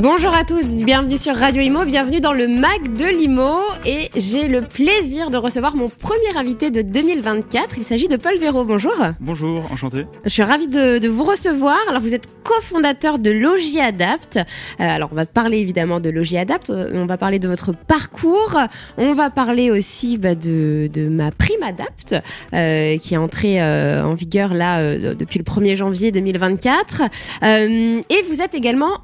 [0.00, 3.54] Bonjour à tous, bienvenue sur Radio Imo, bienvenue dans le Mac de l'Imo
[3.86, 7.78] et j'ai le plaisir de recevoir mon premier invité de 2024.
[7.78, 8.64] Il s'agit de Paul Véro.
[8.64, 8.92] Bonjour.
[9.20, 10.06] Bonjour, enchanté.
[10.24, 11.78] Je suis ravie de, vous recevoir.
[11.88, 14.36] Alors vous êtes cofondateur de Logis Adapt.
[14.36, 14.42] Euh,
[14.78, 18.58] alors on va parler évidemment de Logis Adapt, euh, on va parler de votre parcours,
[18.98, 22.16] on va parler aussi bah, de, ma prime Adapt
[22.52, 27.02] euh, qui est entrée en vigueur là depuis le 1er janvier 2024.
[27.42, 28.98] et vous êtes également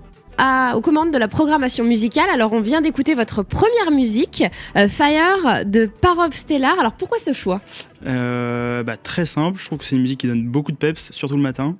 [0.74, 2.28] aux commandes de la programmation musicale.
[2.32, 4.44] Alors, on vient d'écouter votre première musique,
[4.76, 6.78] euh, Fire de Parov Stellar.
[6.78, 7.60] Alors, pourquoi ce choix?
[8.06, 9.60] Euh, bah, Très simple.
[9.60, 11.76] Je trouve que c'est une musique qui donne beaucoup de peps, surtout le matin.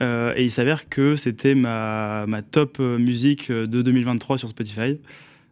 [0.00, 4.98] Euh, et il s'avère que c'était ma, ma top musique de 2023 sur Spotify.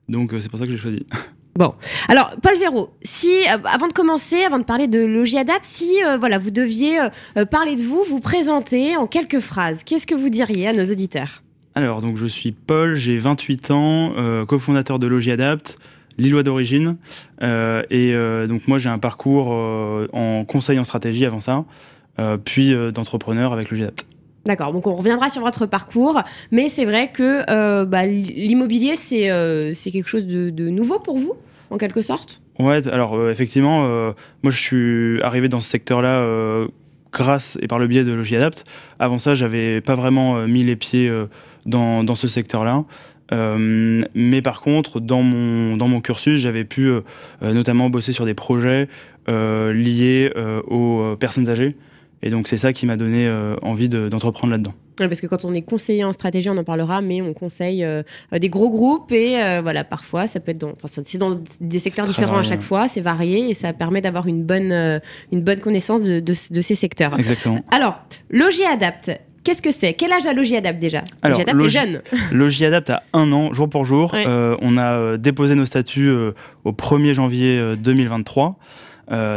[0.08, 1.06] Donc, c'est pour ça que j'ai choisi.
[1.56, 1.74] Bon,
[2.08, 6.52] alors Paul Véro, si avant de commencer, avant de parler de Logiadap, si voilà vous
[6.52, 6.96] deviez
[7.50, 11.42] parler de vous, vous présenter en quelques phrases, qu'est-ce que vous diriez à nos auditeurs?
[11.74, 15.76] Alors, donc je suis Paul, j'ai 28 ans, euh, cofondateur de Logi Adapt,
[16.18, 16.96] Lillois d'origine.
[17.42, 19.48] Euh, et euh, donc, moi, j'ai un parcours
[20.12, 21.64] en conseil en stratégie avant ça,
[22.44, 24.06] puis d'entrepreneur avec Logi Adapt.
[24.46, 30.08] D'accord, donc on reviendra sur votre parcours, mais c'est vrai que bah, l'immobilier, c'est quelque
[30.08, 31.34] chose de, de, nouveau pour vous,
[31.70, 32.42] en quelque sorte?
[32.58, 33.82] Ouais, alors effectivement,
[34.42, 36.66] moi je suis arrivé dans ce secteur-là
[37.12, 38.64] grâce et par le biais de Logi Adapt.
[38.98, 41.10] Avant ça, j'avais pas vraiment mis les pieds
[41.66, 42.84] dans, dans ce secteur-là.
[43.32, 47.00] Euh, mais par contre, dans mon, dans mon cursus, j'avais pu euh,
[47.42, 48.88] euh, notamment bosser sur des projets
[49.28, 50.32] liés
[50.66, 51.76] aux personnes âgées.
[52.22, 53.30] Et donc, c'est ça qui m'a donné
[53.62, 54.74] envie d'entreprendre là-dedans.
[54.96, 57.86] parce que quand on est conseiller en stratégie, on en parlera, mais on conseille
[58.32, 62.38] des gros groupes et voilà, parfois, ça peut être dans, enfin, dans des secteurs différents
[62.38, 66.18] à chaque fois, c'est varié et ça permet d'avoir une bonne, une bonne connaissance de,
[66.18, 67.16] de, de, ces secteurs.
[67.16, 67.60] Exactement.
[67.70, 69.94] Alors, Logier Adapt, Qu'est-ce que c'est?
[69.94, 71.02] Quel âge a Logiadapt déjà?
[71.24, 72.02] Logiadapt est jeune.
[72.32, 74.12] Logiadapt a un an, jour pour jour.
[74.14, 76.32] Euh, on a euh, déposé nos statuts euh,
[76.64, 78.58] au 1er janvier 2023.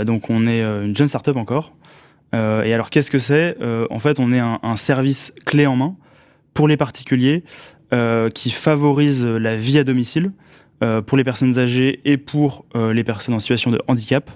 [0.06, 1.74] donc on est une jeune start-up encore.
[2.34, 3.58] et alors qu'est-ce que c'est?
[3.90, 5.96] En fait, on est un, un, service clé en main
[6.54, 7.44] pour les particuliers
[8.34, 10.32] qui favorise la vie à domicile
[11.06, 14.30] pour les personnes âgées et pour les personnes en situation de handicap.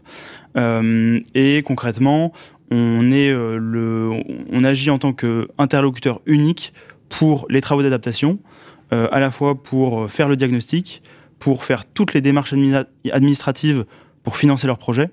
[0.55, 2.31] et concrètement,
[2.71, 6.73] euh, on agit en tant qu'interlocuteur unique
[7.09, 8.39] pour les travaux d'adaptation,
[8.93, 11.01] euh, à la fois pour euh, faire le diagnostic,
[11.39, 12.53] pour faire toutes les démarches
[13.11, 13.85] administratives
[14.23, 15.09] pour financer leur projet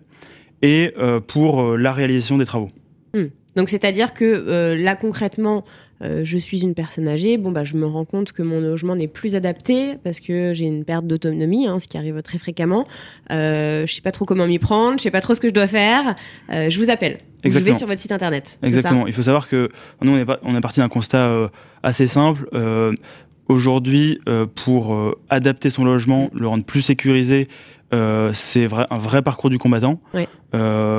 [0.62, 0.94] et
[1.28, 2.70] pour la réalisation des travaux.
[3.12, 3.26] Hmm.
[3.54, 5.64] Donc c'est-à-dire que là concrètement,
[6.00, 9.08] je suis une personne âgée, bon bah je me rends compte que mon logement n'est
[9.08, 12.86] plus adapté parce que j'ai une perte d'autonomie, hein, ce qui arrive très fréquemment.
[13.30, 15.54] Euh, je sais pas trop comment m'y prendre, je sais pas trop ce que je
[15.54, 16.14] dois faire.
[16.50, 17.18] je vous appelle.
[17.50, 18.58] Je vais sur votre site internet.
[18.62, 19.06] Exactement.
[19.06, 19.68] Il faut savoir que
[20.02, 21.48] nous, on est, on est parti d'un constat euh,
[21.82, 22.48] assez simple.
[22.54, 22.92] Euh,
[23.48, 27.48] aujourd'hui, euh, pour adapter son logement, le rendre plus sécurisé,
[28.32, 30.00] c'est vrai, un vrai parcours du combattant.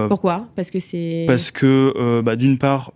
[0.10, 0.48] Pourquoi?
[0.56, 1.26] Parce que c'est.
[1.28, 2.94] Parce que, bah, d'une part,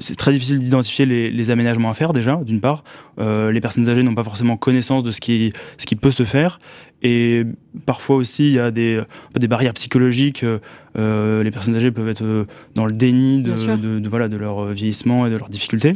[0.00, 2.84] c'est très difficile d'identifier les, aménagements à faire déjà, d'une part.
[3.18, 6.58] les personnes âgées n'ont pas forcément connaissance de ce qui, ce qui peut se faire.
[7.04, 7.44] Et
[7.84, 9.00] parfois aussi, il y a des,
[9.38, 10.42] des barrières psychologiques.
[10.42, 10.58] Euh,
[10.96, 15.26] euh, les personnes âgées peuvent être euh, dans le déni de, voilà, de leur vieillissement
[15.26, 15.92] et de leurs difficultés.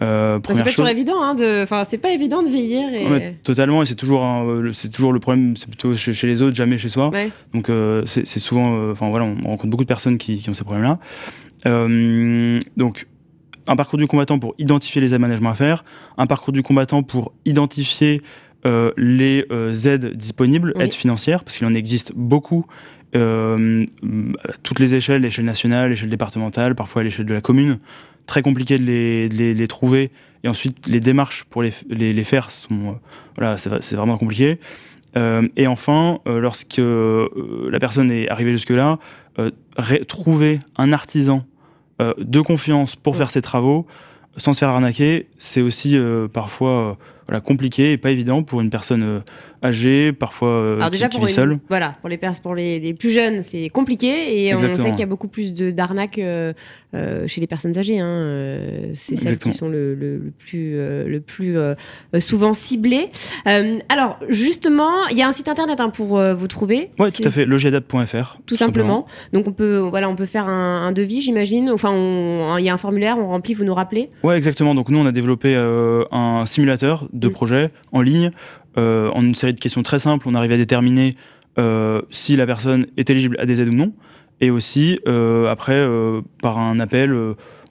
[0.00, 1.62] Euh, c'est pas toujours évident, hein, de...
[1.62, 2.92] enfin, c'est pas évident de vieillir.
[2.92, 3.34] Et...
[3.44, 4.26] totalement, et c'est toujours,
[4.72, 7.12] c'est toujours le problème, c'est plutôt chez, les autres, jamais chez soi.
[7.54, 7.70] Donc
[8.06, 10.98] c'est, souvent, enfin voilà, on rencontre beaucoup de personnes qui, qui ont ces problèmes-là.
[11.64, 13.06] Donc
[13.66, 15.84] un parcours du combattant pour identifier les aménagements à faire,
[16.18, 18.22] un parcours du combattant pour identifier
[18.64, 22.66] euh, les euh, aides disponibles, aides financières, parce qu'il en existe beaucoup,
[23.14, 23.84] euh,
[24.48, 27.78] à toutes les échelles, l'échelle nationale, l'échelle départementale, parfois à l'échelle de la commune.
[28.26, 30.12] Très compliqué de les, les, trouver.
[30.44, 32.98] Et ensuite, les démarches pour les, les, faire sont,
[33.36, 34.60] voilà, c'est vraiment compliqué.
[35.16, 39.00] et enfin, lorsque la personne est arrivée jusque-là,
[40.06, 41.44] trouver un artisan
[42.18, 43.86] de confiance pour faire ses travaux,
[44.36, 45.96] sans se faire arnaquer, c'est aussi
[46.32, 46.96] parfois
[47.28, 49.20] voilà, compliqué et pas évident pour une personne euh,
[49.64, 51.58] âgée, parfois euh, Alors déjà qui, pour vit seule.
[51.68, 55.04] Voilà, pour les, pour les, les plus jeunes, c'est compliqué et on sait qu'il y
[55.04, 56.52] a beaucoup plus d'arnaques euh,
[57.26, 58.00] chez les personnes âgées.
[58.00, 58.90] Hein.
[58.94, 61.56] c'est celles qui sont le, le, plus, le plus
[62.18, 63.08] souvent ciblées.
[63.88, 66.90] alors, justement, il y a un site internet hein, pour vous trouver.
[66.98, 68.38] Oui, tout à fait, logiadap.fr.
[68.46, 69.06] Tout, simplement.
[69.32, 71.70] Donc, on peut, voilà, on peut faire un, un devis, j'imagine.
[71.70, 71.92] Enfin,
[72.58, 74.74] il y a un formulaire, on remplit, vous nous rappelez Oui, exactement.
[74.74, 78.30] Donc, nous, on a développé un simulateur de projets en ligne.
[78.78, 81.14] Euh, en une série de questions très simples, on arrive à déterminer
[82.08, 83.92] si la personne est éligible à des aides ou non,
[84.40, 85.86] et aussi après
[86.40, 87.14] par un appel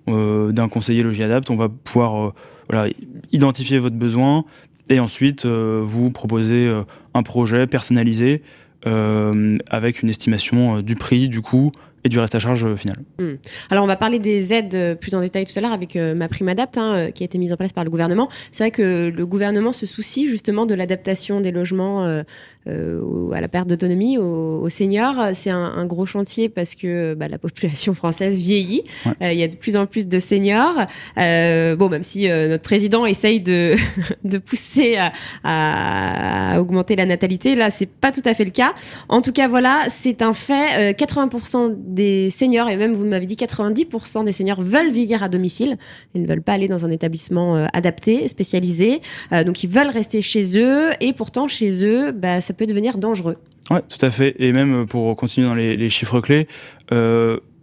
[0.07, 2.33] d'un conseiller logis adapt, on va pouvoir
[2.69, 2.93] voilà,
[3.31, 4.45] identifier votre besoin
[4.89, 6.71] et ensuite vous proposer
[7.15, 8.43] un projet personnalisé
[8.85, 11.71] avec une estimation du prix, du coût
[12.03, 12.97] et du reste à charge euh, final.
[13.19, 13.35] Hmm.
[13.69, 16.13] Alors on va parler des aides euh, plus en détail tout à l'heure avec euh,
[16.13, 18.29] ma prime adapt hein, qui a été mise en place par le gouvernement.
[18.51, 22.23] C'est vrai que le gouvernement se soucie justement de l'adaptation des logements
[22.67, 25.31] à la perte d'autonomie aux, seniors.
[25.33, 28.83] C'est un, gros chantier parce que bah, la population française vieillit.
[29.21, 30.85] Il y a de plus en plus de seniors.
[31.15, 33.75] bon, même si notre président essaye de,
[34.23, 35.11] de pousser à,
[35.43, 38.73] à, augmenter la natalité, là c'est pas tout à fait le cas.
[39.09, 40.93] En tout cas, voilà, c'est un fait.
[40.93, 45.77] 80% des seniors, et même vous m'avez dit 90% des seniors veulent vieillir à domicile.
[46.13, 49.01] Ils ne veulent pas aller dans un établissement euh, adapté, spécialisé.
[49.31, 52.97] Euh, donc ils veulent rester chez eux, et pourtant chez eux, bah, ça peut devenir
[52.97, 53.37] dangereux.
[53.69, 54.35] Oui, tout à fait.
[54.39, 56.47] Et même euh, pour continuer dans les, chiffres clés,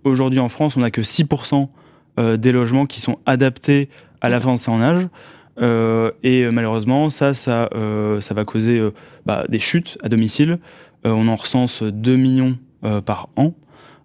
[0.04, 1.68] aujourd'hui en France, on n'a que 6%
[2.36, 3.88] des logements qui sont adaptés
[4.20, 5.06] à l'avancée en âge.
[6.22, 7.68] et malheureusement, ça, ça,
[8.20, 8.82] ça va causer
[9.26, 10.58] bah, des chutes à domicile.
[11.04, 12.58] on en recense 2 millions
[13.04, 13.54] par an.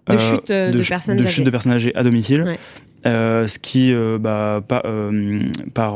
[0.07, 1.31] De euh, chute euh, de, personnes de âgées.
[1.31, 2.57] chute de personnes âgées à domicile.
[3.05, 4.61] Euh, ce qui, bah,
[5.73, 5.95] par,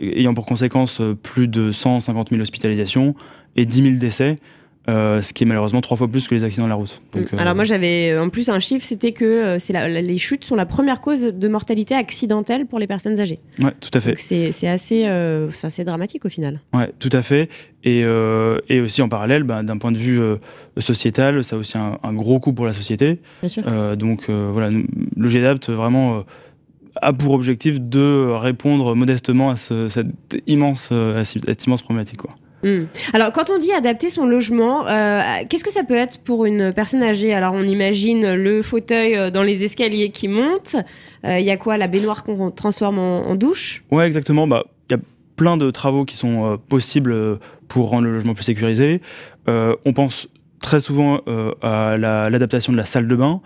[0.00, 3.14] ayant pour conséquence plus de 150 000 hospitalisations
[3.56, 4.36] et 10 000 décès,
[4.86, 7.00] euh, ce qui est malheureusement trois fois plus que les accidents de la route.
[7.14, 7.18] Mm.
[7.18, 10.66] Euh, Alors moi j'avais en plus un chiffre, c'était que c'est les chutes sont la
[10.66, 13.38] première cause de mortalité accidentelle pour les personnes âgées.
[13.58, 14.14] Ouais, tout à fait.
[14.18, 16.60] C'est assez, euh, assez dramatique au final.
[16.74, 17.48] Ouais, tout à fait.
[17.82, 20.20] Et, et aussi en parallèle, bah, d'un point de vue
[20.78, 23.20] sociétal, ça a aussi un, gros coût pour la société.
[23.40, 23.96] Bien sûr.
[23.96, 26.24] donc voilà, le GEDAPT vraiment
[27.00, 30.06] a pour objectif de répondre modestement à, cette,
[30.46, 32.18] immense, à cette immense problématique.
[32.18, 32.30] Quoi.
[32.64, 32.86] Hmm.
[33.12, 36.72] Alors, quand on dit adapter son logement, euh, qu'est-ce que ça peut être pour une
[36.72, 37.34] personne âgée?
[37.34, 40.74] Alors, on imagine le fauteuil euh, dans les escaliers qui monte.
[41.26, 41.76] Euh, il y a quoi?
[41.76, 43.84] La baignoire qu'on transforme en, douche?
[43.90, 44.46] Ouais, exactement.
[44.46, 45.02] Bah, il y a
[45.36, 47.38] plein de travaux qui sont possibles
[47.68, 49.02] pour rendre le logement plus sécurisé.
[49.46, 50.28] on pense
[50.60, 51.20] très souvent
[51.60, 53.40] à l'adaptation de la salle de bain.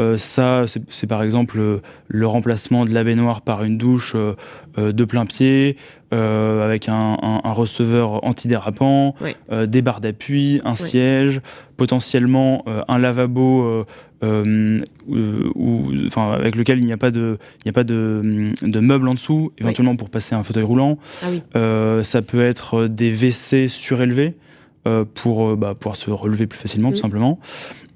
[0.00, 4.34] Euh, ça, c'est par exemple euh, le remplacement de la baignoire par une douche euh,
[4.76, 5.76] de plein pied,
[6.10, 9.14] avec un, receveur antidérapant,
[9.50, 11.40] des barres d'appui, un siège,
[11.78, 13.86] potentiellement un lavabo
[14.22, 19.14] enfin, avec lequel il n'y a pas de, il a pas de, de meubles en
[19.14, 20.98] dessous, éventuellement pour passer un fauteuil roulant.
[21.22, 24.34] Ah ça peut être des WC surélevés.
[25.14, 27.02] pour bah, pouvoir se relever plus facilement, tout mm.
[27.02, 27.40] simplement.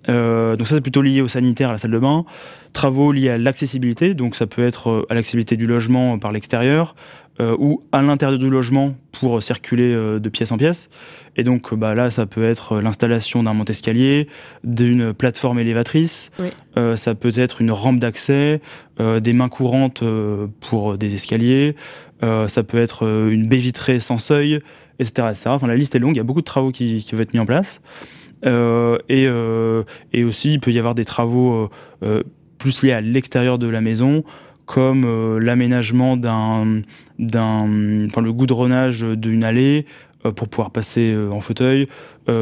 [0.08, 2.24] Euh, donc ça c'est plutôt lié au sanitaire, à la salle de bain.
[2.72, 6.94] Travaux liés à l'accessibilité, donc ça peut être euh, à l'accessibilité du logement par l'extérieur
[7.40, 10.88] euh, ou à l'intérieur du logement pour circuler de pièce en pièce.
[11.36, 14.28] Et donc bah, là ça peut être l'installation d'un monte-escalier,
[14.64, 16.30] d'une plateforme élévatrice,
[16.96, 18.60] ça peut être une rampe d'accès,
[18.98, 20.02] des mains courantes
[20.60, 21.76] pour des escaliers,
[22.22, 24.60] ça peut être une baie vitrée sans seuil,
[24.98, 27.22] etc., Enfin la liste est longue, il y a beaucoup de travaux qui, qui vont
[27.22, 27.80] être mis en place.
[28.44, 31.70] Euh, et, euh, et, aussi, il peut y avoir des travaux
[32.02, 32.22] euh,
[32.58, 34.24] plus liés à l'extérieur de la maison,
[34.66, 36.82] comme l'aménagement d'un,
[37.18, 39.86] d'un, enfin, le goudronnage d'une allée
[40.34, 41.86] pour pouvoir passer en fauteuil.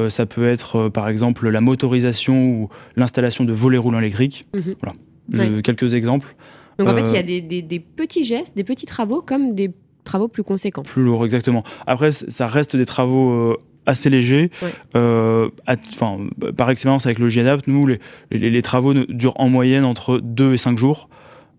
[0.09, 4.47] ça peut être par exemple la motorisation ou l'installation de volets roulants électriques.
[4.55, 4.75] Mhm.
[4.81, 6.35] Voilà, quelques exemples.
[6.79, 9.55] Donc en fait, il y a des, des, des, petits gestes, des petits travaux comme
[9.55, 9.71] des
[10.05, 10.83] travaux plus conséquents.
[10.83, 11.63] Plus lourds, exactement.
[11.87, 14.51] Après, ça reste des travaux assez léger.
[14.95, 16.19] Euh, enfin,
[16.57, 18.01] par expérience avec le GIADAPT, nous, les,
[18.31, 21.09] les, travaux durent en moyenne entre 2 et 5 jours.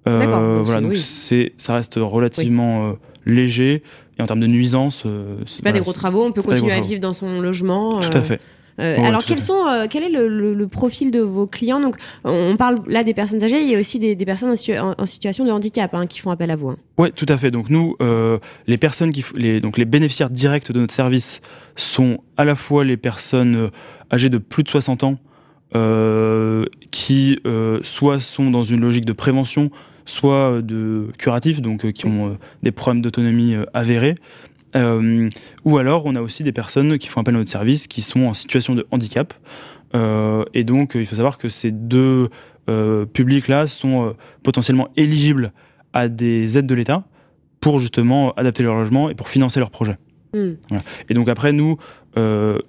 [0.08, 2.94] Euh, voilà, donc c'est, ça reste relativement euh,
[3.26, 3.84] léger.
[4.18, 5.04] Et en termes de nuisance,
[5.46, 6.24] c'est pas des gros travaux.
[6.24, 8.00] On peut continuer à vivre dans son logement.
[8.00, 8.40] Tout à fait.
[8.80, 11.80] Euh, alors, quels sont, euh, quel est le, profil de vos clients?
[11.80, 15.46] Donc, on parle là des personnes âgées, il y a aussi des, personnes en, situation
[15.46, 16.70] de handicap hein, qui font appel à vous.
[16.70, 16.78] Hein.
[16.98, 17.52] Oui, tout à fait.
[17.52, 21.42] Donc, nous, euh, les personnes qui, les, donc les bénéficiaires directs de notre service
[21.76, 23.70] sont à la fois les personnes
[24.12, 25.18] âgées de plus de 60 ans,
[26.92, 27.38] qui
[27.84, 29.72] soit sont dans une logique de prévention,
[30.06, 34.16] soit de curatif, donc qui ont des problèmes d'autonomie avérés.
[34.76, 35.30] Euh,
[35.64, 38.22] ou alors, on a aussi des personnes qui font appel à notre service qui sont
[38.22, 39.34] en situation de handicap.
[39.96, 42.30] Euh, et donc, il faut savoir que ces deux
[42.70, 45.54] euh, publics-là sont potentiellement éligibles
[45.94, 47.06] à des aides de l'État
[47.62, 49.98] pour justement adapter leur logement et pour financer leur projet.
[50.34, 50.56] Hmm.
[51.10, 51.78] Et donc après, nous,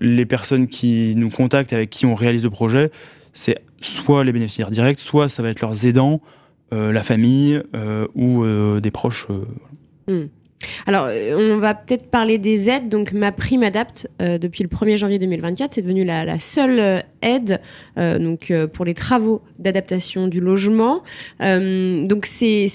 [0.01, 2.91] les personnes qui nous contactent, avec qui on réalise le projet,
[3.33, 6.21] c'est soit les bénéficiaires directs, soit ça va être leurs aidants,
[6.71, 7.61] la famille
[8.15, 8.45] ou
[8.81, 9.27] des proches.
[10.07, 10.27] Hmm.
[10.87, 12.89] Alors, euh, on va peut-être parler des aides.
[12.89, 17.01] Donc, ma prime adapte euh, depuis le 1er janvier 2024, c'est devenu la, seule euh,
[17.23, 17.61] aide
[17.97, 21.03] donc pour les travaux d'adaptation du logement.
[21.41, 22.67] donc, c'est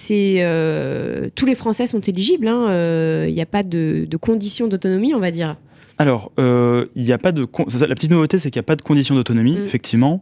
[1.35, 2.47] tous les Français sont éligibles.
[2.47, 5.55] Hein, il n'y a pas de, conditions d'autonomie, on va dire.
[5.97, 8.81] Alors, il n'y a pas de la petite nouveauté, c'est qu'il n'y a pas de
[8.81, 9.63] conditions d'autonomie, mm.
[9.63, 10.21] effectivement.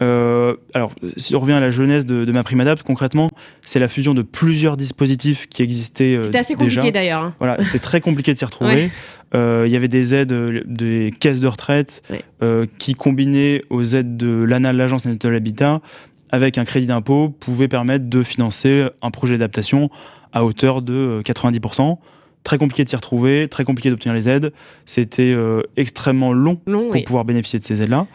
[0.00, 3.30] Euh, alors, si on revient à la jeunesse de, ma prime adapte, concrètement,
[3.62, 6.16] c'est la fusion de plusieurs dispositifs qui existaient.
[6.16, 7.22] Euh, c'était assez compliqué d'ailleurs.
[7.22, 7.34] Hein.
[7.38, 8.90] Voilà, c'était très compliqué de s'y retrouver.
[9.34, 10.32] Euh, il y avait des aides
[10.66, 12.02] des caisses de retraite
[12.78, 15.80] qui, combinées aux aides de l'ANA, l'Agence nationale de l'habitat,
[16.30, 19.90] avec un crédit d'impôt, pouvaient permettre de financer un projet d'adaptation
[20.32, 21.98] à hauteur de 90%
[22.44, 24.52] très compliqué de s'y retrouver, très compliqué d'obtenir les aides.
[24.86, 28.06] C'était euh, extrêmement long, pour pouvoir bénéficier de ces aides-là.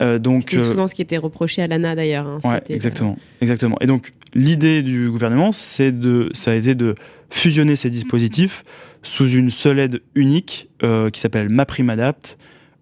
[0.00, 2.26] Euh, donc c'était euh, souvent ce qui était reproché à l'ANA d'ailleurs.
[2.26, 2.38] Hein.
[2.44, 3.76] Ouais, exactement, exactement.
[3.80, 6.94] Et donc l'idée du gouvernement, c'est de, ça a été de
[7.30, 8.64] fusionner ces dispositifs
[9.02, 10.68] sous une seule aide unique
[11.12, 12.38] qui s'appelle MaPrimeAdapt.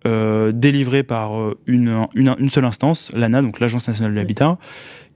[0.07, 4.59] Euh, délivrée par une, une, seule instance, l'ANA, donc l'Agence nationale de l'habitat,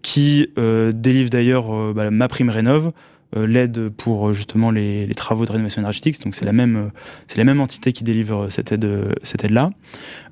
[0.01, 2.93] qui délivre d'ailleurs bah, ma prime rénove, euh,
[3.35, 6.23] l'aide pour euh, justement les, travaux de rénovation énergétique.
[6.25, 6.89] Donc c'est la même, euh,
[7.27, 9.69] c'est la même entité qui délivre cette aide, cette aide là.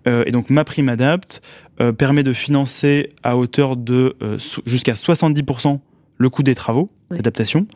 [0.06, 1.40] et donc ma prime adapt
[1.98, 4.16] permet de financer à hauteur de
[4.64, 5.80] jusqu'à 70%
[6.18, 7.66] le coût des travaux d'adaptation.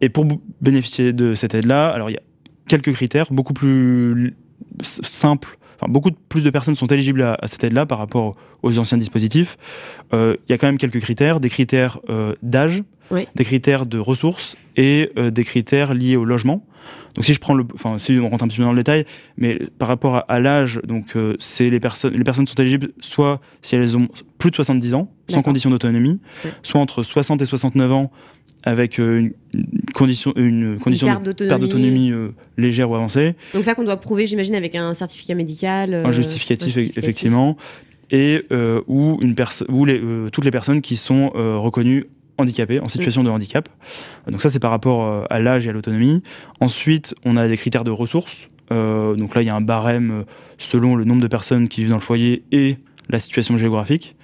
[0.00, 0.26] Et pour
[0.60, 2.22] bénéficier de cette aide-là, alors il y a
[2.68, 4.34] quelques critères beaucoup plus
[4.82, 8.34] simples Enfin, beaucoup plus de personnes sont éligibles à, cette aide-là par rapport
[8.64, 9.56] aux anciens dispositifs.
[10.12, 12.00] Il y a quand même quelques critères, des critères
[12.42, 16.64] d'âge, des critères de ressources et euh, des critères liés au logement.
[17.14, 19.04] Donc si je prends le, enfin si on rentre un petit peu dans le détail,
[19.36, 23.40] mais par rapport à, l'âge, donc euh, c'est les personnes, les personnes sont éligibles soit
[23.60, 26.20] si elles ont plus de 70 ans, sans condition d'autonomie,
[26.62, 28.10] soit entre 60 et 69 ans
[28.64, 29.32] avec euh, une,
[29.94, 31.24] condition, une condition perte
[31.60, 32.12] d'autonomie
[32.56, 33.34] légère ou avancée.
[33.52, 35.94] Donc ça qu'on doit prouver, j'imagine, avec un certificat médical.
[35.94, 37.56] un, justificatif, effectivement,
[38.10, 38.44] et
[38.86, 39.34] où une
[39.68, 40.00] où les,
[40.30, 42.04] toutes les personnes qui sont reconnues
[42.38, 43.68] handicapés, en situation de handicap.
[44.28, 46.22] Donc ça, c'est par rapport euh, à l'âge et à l'autonomie.
[46.60, 48.48] Ensuite, on a des critères de ressources.
[48.72, 50.22] Euh, donc là, il y a un barème euh,
[50.56, 52.78] selon le nombre de personnes qui vivent dans le foyer et
[53.08, 54.16] la situation géographique.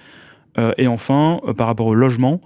[0.77, 2.39] et enfin, par rapport au logement,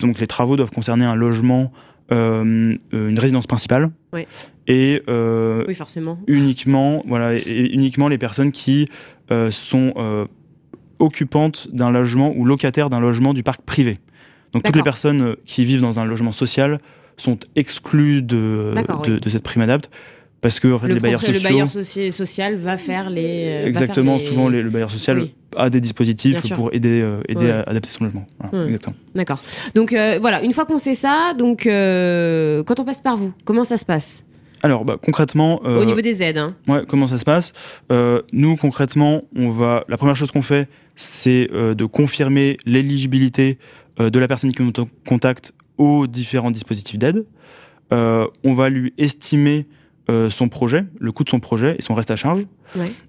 [0.00, 1.72] donc les travaux doivent concerner un logement,
[2.10, 2.78] une
[3.18, 3.90] résidence principale.
[4.68, 6.18] Et oui, forcément.
[6.28, 8.88] Uniquement, voilà, uniquement les personnes qui
[9.50, 10.28] sont
[11.00, 13.98] occupantes d'un logement ou locataires d'un logement du parc privé.
[14.52, 16.80] Donc toutes les personnes euh, qui vivent dans un logement social
[17.16, 18.74] sont exclues de,
[19.06, 19.90] de, cette prime adapte
[20.40, 21.34] parce que en fait, le les bailleurs sociaux.
[21.34, 23.64] Le bailleur social va faire les.
[23.64, 25.26] Euh, exactement, souvent le bailleur social
[25.56, 28.26] a des dispositifs pour aider, euh, aider à adapter son logement.
[29.14, 29.40] D'accord.
[29.74, 33.76] Donc voilà, une fois qu'on sait ça, donc quand on passe par vous, comment ça
[33.76, 34.24] se passe?
[34.64, 36.54] Alors bah, concrètement, au niveau des aides, hein.
[36.66, 37.52] ouais, comment ça se passe?
[38.32, 43.58] Nous concrètement, on va, la première chose qu'on fait, c'est de confirmer l'éligibilité
[43.98, 44.72] de la personne qui nous
[45.06, 47.24] contacte aux différents dispositifs d'aide.
[47.92, 49.66] Euh, on va lui estimer
[50.10, 52.46] euh, son projet, le coût de son projet et son reste à charge.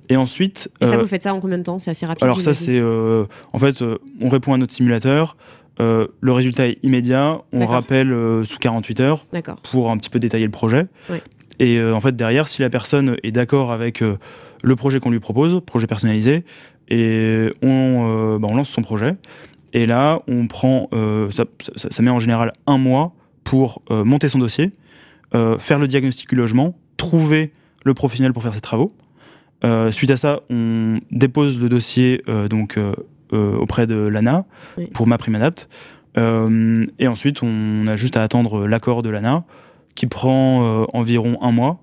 [0.08, 0.70] Et ensuite.
[0.80, 1.80] Et ça, vous faites ça en combien de temps?
[1.80, 2.24] C'est assez rapide.
[2.24, 2.82] Alors, ça, c'est.
[2.82, 3.84] en fait,
[4.22, 5.36] on répond à notre simulateur.
[5.80, 7.42] le résultat est immédiat.
[7.52, 8.16] On rappelle
[8.46, 9.26] sous 48 heures
[9.72, 10.88] pour un petit peu détailler le projet.
[11.60, 15.60] Et en fait, derrière, si la personne est d'accord avec le projet qu'on lui propose,
[15.66, 16.46] projet personnalisé,
[16.92, 19.16] et on, bah, on lance son projet.
[19.74, 24.40] Et là, on prend, euh, ça, met en général un mois pour euh, monter son
[24.40, 24.72] dossier,
[25.36, 27.52] euh, faire le diagnostic du logement, trouver
[27.86, 28.92] le professionnel pour faire ses travaux.
[29.92, 32.78] suite à ça, on dépose le dossier donc
[33.32, 34.46] auprès de l'ANA
[34.94, 35.70] pour ma prime adapt.
[36.18, 39.46] et ensuite, on a juste à attendre l'accord de l'ANA
[39.96, 41.80] qui prend environ un mois.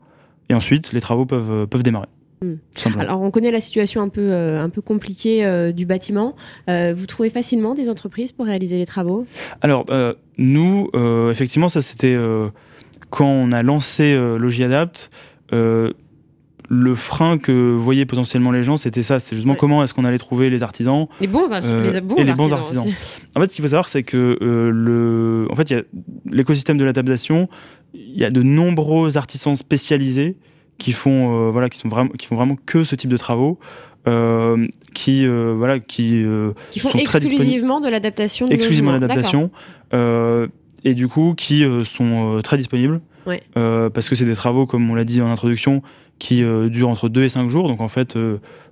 [0.48, 2.08] Et ensuite, les travaux peuvent, peuvent démarrer.
[2.46, 3.00] Hmm.
[3.00, 6.34] Alors, on connaît la situation un peu, euh, un peu compliquée euh, du bâtiment.
[6.68, 9.26] Euh, vous trouvez facilement des entreprises pour réaliser les travaux?
[9.62, 9.86] Alors,
[10.38, 10.90] nous,
[11.30, 12.16] effectivement, ça c'était
[13.10, 15.10] quand on a lancé Logiadapt.
[15.52, 19.20] le frein que voyaient potentiellement les gens, c'était ça.
[19.20, 21.06] C'était justement comment est-ce qu'on allait trouver les artisans.
[21.20, 22.86] Les bons, les bons, et les bons artisans.
[23.34, 25.86] En fait, ce qu'il faut savoir, c'est que le, en fait,
[26.30, 27.48] l'écosystème de l'adaptation,
[27.94, 30.36] il y a de nombreux artisans spécialisés
[30.78, 33.58] qui font euh, voilà qui sont vraiment qui font vraiment que ce type de travaux
[34.06, 36.24] euh, qui euh, voilà qui,
[36.70, 39.50] qui font exclusivement de l'adaptation exclusivement l'adaptation
[39.92, 43.00] et du coup qui sont très disponibles
[43.54, 45.82] parce que c'est des travaux comme on l'a dit en introduction
[46.18, 47.68] qui dure entre 2 et 5 jours.
[47.68, 48.16] Donc en fait,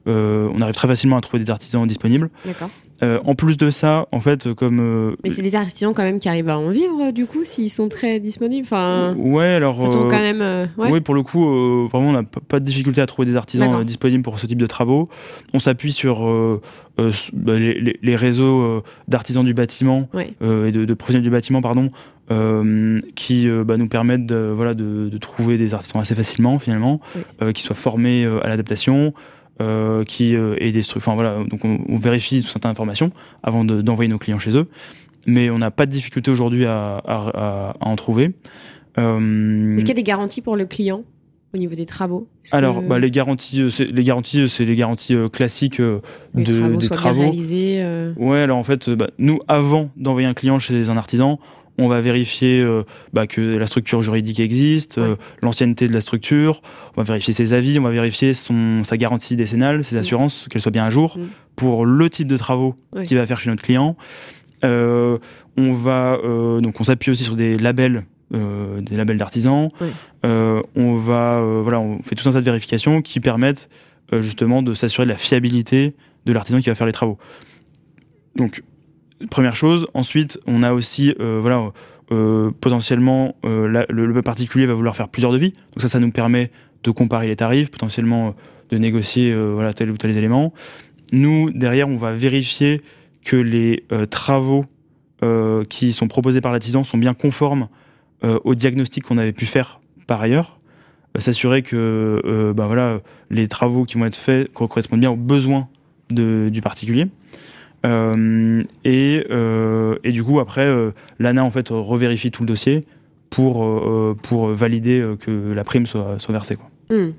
[0.06, 2.30] on arrive très facilement à trouver des artisans disponibles.
[2.44, 2.70] D'accord.
[3.02, 4.78] Euh, en plus de ça, en fait, comme.
[4.80, 7.70] Euh, mais c'est des artisans quand même qui arrivent à en vivre, du coup, s'ils
[7.70, 8.66] sont très disponibles.
[8.66, 9.14] Enfin.
[9.16, 9.82] Ouais, alors.
[9.84, 10.68] Euh, quand même.
[10.78, 11.44] Oui, pour le coup,
[11.88, 14.66] vraiment, on n'a pas de difficulté à trouver des artisans disponibles pour ce type de
[14.66, 15.08] travaux.
[15.52, 16.24] On s'appuie sur
[16.96, 21.90] bah, les, réseaux d'artisans du bâtiment et de, professionnels du bâtiment, pardon,
[22.28, 27.00] qui bah, nous permettent de, voilà, de, trouver des artisans assez facilement, finalement,
[27.54, 29.12] qui soient formés à l'adaptation.
[29.60, 33.12] Euh, qui euh, est des enfin voilà, donc on, vérifie certaines informations
[33.44, 34.66] avant d'envoyer nos clients chez eux,
[35.26, 38.34] mais on n'a pas de difficulté aujourd'hui à, à, en trouver.
[38.98, 41.04] Euh, Est-ce qu'il y a des garanties pour le client
[41.54, 42.26] au niveau des travaux?
[42.50, 46.00] Alors, bah, les garanties, les garanties, c'est les garanties classiques de,
[46.42, 47.20] travaux des travaux.
[47.20, 51.38] Réalisés, Ouais, alors en fait, bah, nous, avant d'envoyer un client chez un artisan,
[51.78, 56.62] on va vérifier euh, bah, que la structure juridique existe, euh, l'ancienneté de la structure,
[56.96, 60.62] on va vérifier ses avis, on va vérifier son, sa garantie décennale, ses assurances, qu'elles
[60.62, 61.18] soient bien à jour,
[61.56, 63.96] pour le type de travaux qu'il va faire chez notre client.
[64.64, 65.18] Euh,
[65.56, 66.18] on va
[66.60, 69.70] donc on s'appuie aussi sur des labels, des labels d'artisans.
[70.22, 73.68] on va voilà, on fait tout un tas de vérifications qui permettent
[74.20, 77.18] justement de s'assurer de la fiabilité de l'artisan qui va faire les travaux.
[78.36, 78.62] Donc
[79.30, 79.86] Première chose.
[79.94, 81.72] Ensuite, on a aussi, euh, voilà,
[82.12, 85.50] euh, potentiellement, euh, le, particulier va vouloir faire plusieurs devis.
[85.50, 86.50] Donc ça, ça nous permet
[86.82, 88.34] de comparer les tarifs, potentiellement
[88.70, 90.52] de négocier voilà, tel ou tel élément.
[91.12, 92.82] Nous, derrière, on va vérifier
[93.24, 94.66] que les travaux
[95.70, 97.68] qui sont proposés par l'artisan sont bien conformes
[98.22, 100.58] au diagnostic qu'on avait pu faire par ailleurs.
[101.18, 103.00] S'assurer que bah, voilà,
[103.30, 105.68] les travaux qui vont être faits correspondent bien aux besoins
[106.10, 107.06] du particulier.
[107.84, 112.82] Euh, et, euh, et, du coup, après, euh, l'ANA en fait revérifie tout le dossier
[113.30, 113.66] pour,
[114.22, 116.54] pour valider que la prime soit, soit versée.
[116.54, 116.70] Quoi.
[116.96, 117.12] Hmm.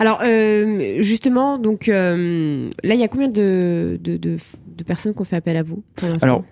[0.00, 0.20] Alors,
[1.00, 4.36] justement, donc là, il y a combien de, de, de,
[4.84, 5.84] personnes qui ont fait appel à vous
[6.22, 6.42] alors,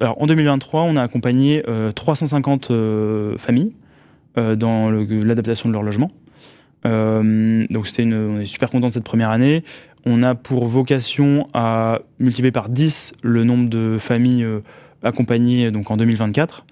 [0.00, 1.62] alors, en 2023, on a accompagné
[1.94, 2.72] 350
[3.38, 3.76] familles
[4.34, 6.10] dans l'adaptation de leur logement.
[6.82, 9.62] donc, c'était une, on est super content de cette première année
[10.06, 14.60] on a pour vocation à multiplier par 10 le nombre de familles euh,
[15.02, 16.64] accompagnées donc en 2024.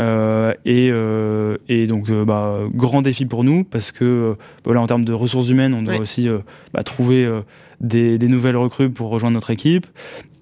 [0.00, 5.12] Euh, euh, et, donc, bah, grand défi pour nous parce que voilà, en termes de
[5.12, 6.26] ressources humaines, on doit aussi
[6.72, 7.28] bah, trouver
[7.82, 9.86] des, nouvelles recrues pour rejoindre notre équipe.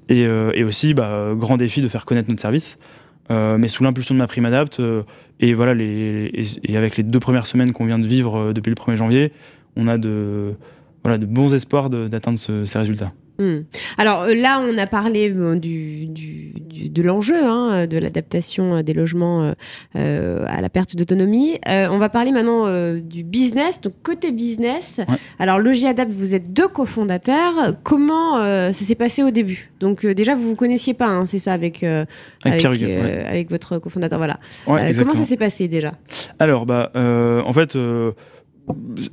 [0.08, 0.28] Et,
[0.62, 2.78] aussi, bah, grand défi de faire connaître notre service.
[3.30, 4.80] mais sous l'impulsion de ma prime Adapt,
[5.40, 6.30] et, voilà, les,
[6.62, 9.32] et, avec les deux premières semaines qu'on vient de vivre depuis le 1er janvier,
[9.74, 10.54] on a de,
[11.02, 13.12] voilà, de bons espoirs d'atteindre ces résultats.
[13.40, 13.60] Hmm.
[13.98, 19.54] Alors euh, là, on a parlé du, de l'enjeu hein, de l'adaptation des logements
[19.94, 21.56] euh, à la perte d'autonomie.
[21.68, 22.66] Euh, on va parler maintenant
[22.98, 23.80] du business.
[23.80, 24.96] Donc côté business,
[25.38, 27.74] alors Logis Adapt, vous êtes deux cofondateurs.
[27.84, 29.70] Comment ça s'est passé au début?
[29.78, 34.18] Donc déjà, vous vous connaissiez pas, hein, c'est ça, avec avec, avec, votre cofondateur.
[34.18, 34.40] Voilà.
[34.66, 35.92] comment ça s'est passé déjà?
[36.40, 37.78] Alors bah en fait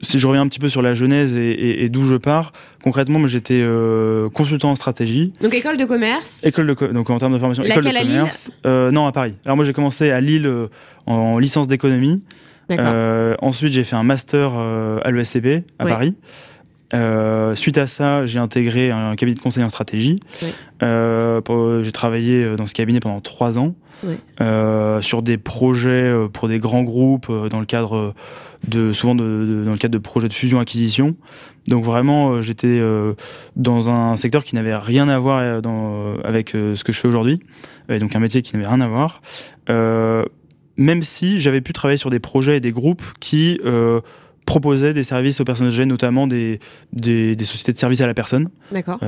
[0.02, 3.28] si je reviens un petit peu sur la genèse et, d'où je pars, concrètement, moi
[3.28, 5.34] j'étais euh, consultant en stratégie.
[5.42, 6.44] Donc école de commerce.
[6.44, 8.52] École de donc en termes de formation, école de commerce.
[8.66, 9.36] Euh, non, à Paris.
[9.46, 10.68] Alors moi j'ai commencé à Lille euh,
[11.06, 12.24] en, licence d'économie.
[12.70, 16.16] ensuite j'ai fait un master à l'ESCP à Paris.
[17.56, 20.16] Suite à ça, j'ai intégré un cabinet de conseil en stratégie.
[20.82, 23.76] j'ai travaillé dans ce cabinet pendant trois ans
[25.02, 28.14] sur des projets pour des grands groupes dans le cadre
[28.94, 31.16] souvent de, dans le cadre de projets de fusion-acquisition.
[31.68, 33.14] Donc vraiment, euh, j'étais euh,
[33.56, 37.08] dans un secteur qui n'avait rien à voir euh, dans, avec ce que je fais
[37.08, 37.40] aujourd'hui,
[37.90, 39.22] donc un métier qui n'avait rien à voir.
[40.78, 43.60] même si j'avais pu travailler sur des projets et des groupes qui
[44.46, 46.60] proposaient des services aux personnes âgées, notamment des,
[46.94, 48.50] des, sociétés de services à la personne.
[48.72, 49.00] D'accord.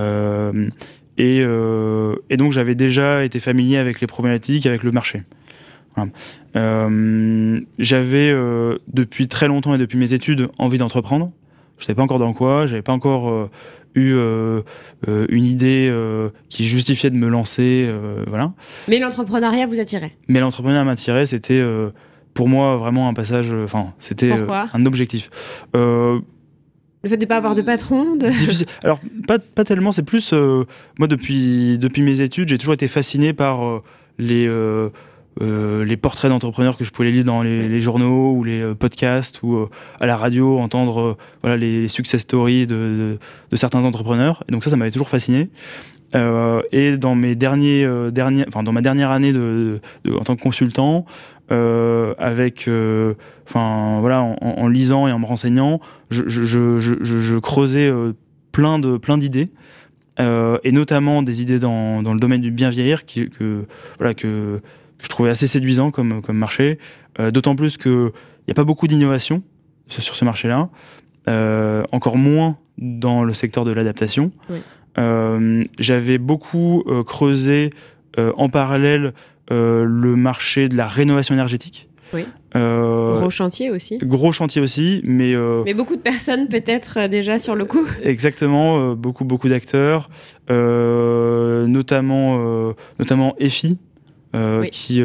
[1.17, 5.23] et, et, donc j'avais déjà été familier avec les problématiques, avec le marché.
[6.56, 11.32] Euh, j'avais euh, depuis très longtemps et depuis mes études envie d'entreprendre.
[11.78, 13.50] Je savais pas encore dans quoi, j'avais pas encore euh,
[13.93, 14.15] eu
[15.30, 15.93] une idée
[16.50, 17.91] qui justifiait de me lancer,
[18.28, 18.54] voilà.
[18.88, 20.13] Mais l'entrepreneuriat vous attirait?
[20.28, 21.63] Mais l'entrepreneuriat m'attirait, c'était
[22.38, 25.32] pour moi vraiment un passage, enfin c'était un objectif.
[25.73, 26.21] le
[27.04, 28.30] fait de ne pas avoir de patron de...
[28.84, 30.34] Alors, pas, pas tellement, c'est plus.
[31.00, 33.82] moi, depuis, depuis mes études, j'ai toujours été fasciné par
[34.19, 34.47] les,
[35.41, 39.67] les portraits d'entrepreneurs que je pouvais lire dans les, journaux ou les podcasts ou
[40.00, 43.17] à la radio, entendre voilà les, success stories de,
[43.50, 44.43] de, certains entrepreneurs.
[44.47, 45.50] Et donc ça, ça m'avait toujours fasciné.
[46.13, 49.33] Et dans mes derniers, derniers, enfin dans ma dernière année
[50.09, 51.05] en tant que consultant,
[51.49, 52.69] avec,
[53.47, 57.91] enfin voilà, en, lisant et en me renseignant, je, creusais
[58.51, 59.49] plein de plein d'idées.
[60.19, 63.65] Euh, et notamment des idées dans, dans, le domaine du bien vieillir que,
[63.99, 64.61] voilà, que,
[64.99, 66.79] je trouvais assez séduisant comme, comme marché.
[67.19, 68.11] Euh, d'autant plus qu'il
[68.47, 69.43] n'y a pas beaucoup d'innovation
[69.87, 70.69] sur ce marché-là,
[71.29, 74.31] euh, encore moins dans le secteur de l'adaptation.
[74.97, 77.69] J'avais beaucoup creusé
[78.17, 79.13] en parallèle
[79.49, 81.88] le marché de la rénovation énergétique.
[82.13, 82.25] Oui.
[82.55, 83.97] Euh, gros chantier aussi.
[83.97, 85.33] Gros chantier aussi, mais.
[85.33, 87.88] Euh, mais beaucoup de personnes peut-être euh, déjà sur le coup.
[88.03, 90.10] Exactement, beaucoup beaucoup d'acteurs,
[90.49, 93.77] notamment notamment EFI,
[94.71, 95.03] qui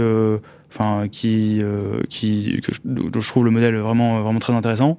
[0.74, 1.62] enfin qui
[2.08, 4.98] qui que je, trouve le modèle vraiment vraiment très intéressant.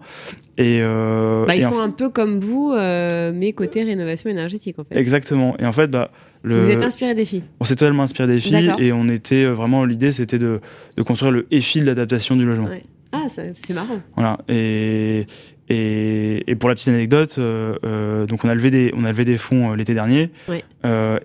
[0.57, 4.97] Et, bah, ils font un peu comme vous mais côté rénovation énergétique en fait.
[4.97, 5.55] Exactement.
[5.59, 6.11] Et en fait bah
[6.43, 7.43] vous êtes inspiré des filles.
[7.59, 10.59] On s'est totalement inspiré des filles et on était euh, vraiment l'idée c'était de,
[10.97, 12.69] de, construire le EFI de l'adaptation du logement.
[13.11, 13.99] Ah, c'est marrant.
[14.15, 14.39] Voilà.
[14.49, 15.27] Et,
[15.69, 19.11] et, et, pour la petite anecdote, euh, euh, donc on a levé des on a
[19.11, 20.31] levé des fonds l'été dernier.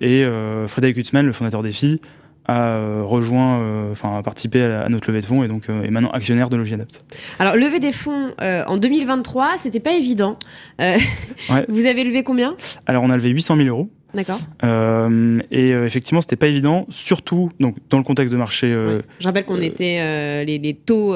[0.01, 0.25] Et
[0.69, 2.01] Frédéric Hutzman, le fondateur des filles,
[2.49, 6.49] a rejoint, enfin a participé à, notre levée de fonds et donc est maintenant actionnaire
[6.49, 7.05] de Logiadapt.
[7.39, 10.39] Alors lever des fonds en 2023, c'était pas évident.
[10.79, 12.57] Vous avez levé combien?
[12.87, 13.91] Alors on a levé 800 000 euros.
[14.15, 14.41] D'accord.
[14.65, 18.73] Euh, et euh, effectivement, c'était pas évident, surtout donc dans le contexte de marché.
[18.73, 21.15] Euh, Je rappelle qu'on était les, les, taux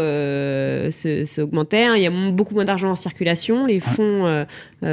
[1.24, 1.96] s'augmentaient, hein.
[1.96, 4.46] il y a beaucoup moins d'argent en circulation, les fonds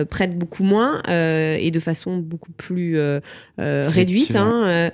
[0.10, 2.98] prêtent beaucoup moins et de façon beaucoup plus
[3.58, 4.36] réduite.
[4.36, 4.92] Hein,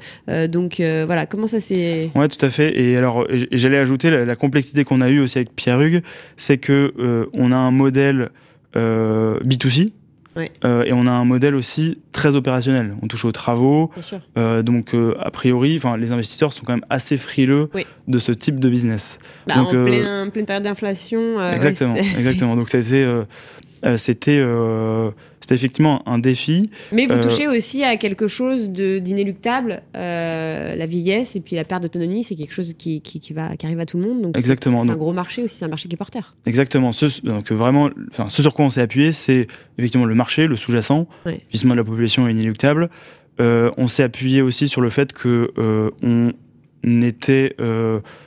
[0.48, 2.10] donc voilà, comment ça s'est.
[2.15, 2.80] Ouais, tout à fait.
[2.80, 6.02] Et alors, j'allais ajouter la, la complexité qu'on a eue aussi avec Pierre Hugues,
[6.38, 8.30] c'est que on a un modèle
[8.74, 9.91] B2C
[10.38, 12.95] euh, et on a un modèle aussi très opérationnel.
[13.02, 13.91] On touche aux travaux.
[14.38, 17.69] Euh, donc, euh, a priori, les investisseurs sont quand même assez frileux
[18.08, 19.19] de ce type de business.
[19.48, 21.41] Bah, donc, en pleine période d'inflation.
[21.52, 22.56] exactement, exactement.
[22.56, 23.24] Donc, ça a été euh,
[23.98, 26.69] c'était euh, c'était effectivement un défi.
[26.91, 31.84] Mais vous euh, touchez aussi à quelque chose d'inéluctable, la vieillesse et puis la perte
[31.84, 34.21] d'autonomie, c'est quelque chose qui, qui, va, qui arrive à tout le monde.
[34.21, 34.84] Donc Exactement.
[34.84, 36.36] C'est un gros marché aussi, c'est un marché qui est porteur.
[36.45, 36.93] Exactement.
[36.93, 40.56] Ce, donc vraiment, enfin, ce sur quoi on s'est appuyé, c'est effectivement le marché, le
[40.56, 41.08] sous-jacent.
[41.26, 41.41] Oui.
[41.54, 42.89] de la population est inéluctable.
[43.39, 45.52] on s'est appuyé aussi sur le fait que
[46.04, 46.32] on
[47.02, 47.56] était,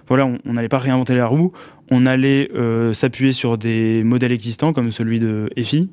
[0.06, 1.52] voilà, on n'allait pas réinventer la roue
[1.90, 5.90] on allait euh, s'appuyer sur des modèles existants comme celui de EFI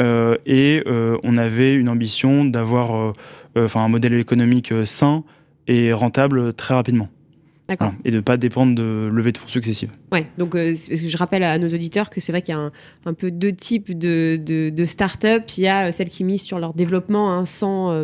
[0.00, 3.14] euh, et euh, on avait une ambition d'avoir
[3.54, 5.24] un modèle économique sain
[5.66, 7.08] et rentable très rapidement.
[8.04, 9.90] et de ne pas dépendre de levées de fonds successives.
[10.10, 12.70] Ouais, donc je rappelle à nos auditeurs que c'est vrai qu'il y a
[13.06, 14.36] un, peu deux types de,
[14.70, 15.44] de, start-up.
[15.56, 17.94] Il y a celles qui misent sur leur développement hein, sans,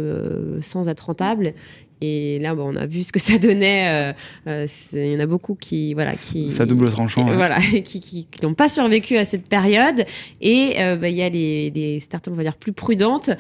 [0.61, 1.55] sans être rentable
[2.03, 3.89] et là, bon, on a vu ce que ça donnait.
[3.89, 4.13] Euh,
[4.49, 8.27] euh, il y en a beaucoup qui, voilà, qui ça double tranchant, voilà, qui, qui,
[8.43, 10.05] n'ont pas survécu à cette période.
[10.41, 13.31] Et euh, bah, il y a les, des startups, on va dire plus prudentes,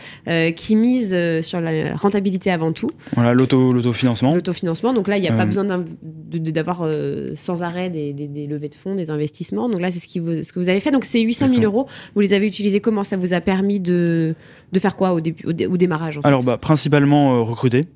[0.57, 2.91] qui misent sur la rentabilité avant tout.
[3.15, 4.35] Voilà, l'auto, l'autofinancement.
[4.35, 4.93] L'autofinancement.
[4.93, 6.89] Donc là, il n'y a pas besoin d'avoir
[7.37, 9.69] sans arrêt des, des, levées de fonds, des investissements.
[9.69, 10.91] Donc là, c'est ce, qui vous, ce que vous avez fait.
[10.91, 13.05] Donc ces 800 000 euros, vous les avez utilisés comment?
[13.05, 14.35] Ça vous a permis de,
[14.73, 17.87] de faire quoi au début, au, démarrage Alors, bah, principalement recruter.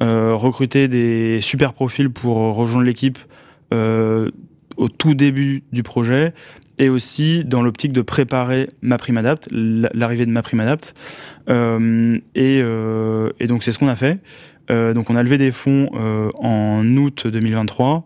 [0.00, 3.18] Euh, recruter des super profils pour rejoindre l'équipe
[3.72, 4.30] euh,
[4.76, 6.34] au tout début du projet
[6.78, 10.94] et aussi dans l'optique de préparer ma prime adapt, l'arrivée de ma prime adapt.
[11.48, 14.18] Euh, et, donc c'est ce qu'on a fait.
[14.68, 15.88] donc on a levé des fonds
[16.38, 18.04] en août 2023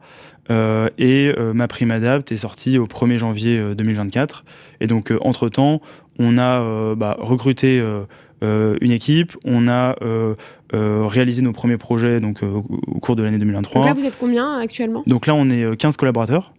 [0.98, 4.44] et ma prime adapt est sortie au 1er janvier 2024.
[4.80, 5.80] Et donc entre temps,
[6.18, 8.02] on a bah, recruté euh,
[8.42, 10.34] une équipe, on a euh,
[10.74, 12.62] euh, réalisé nos premiers projets donc, au
[13.00, 13.80] cours de l'année 2023.
[13.80, 15.02] Donc là, vous êtes combien actuellement?
[15.06, 16.52] Donc là, on est 15 collaborateurs.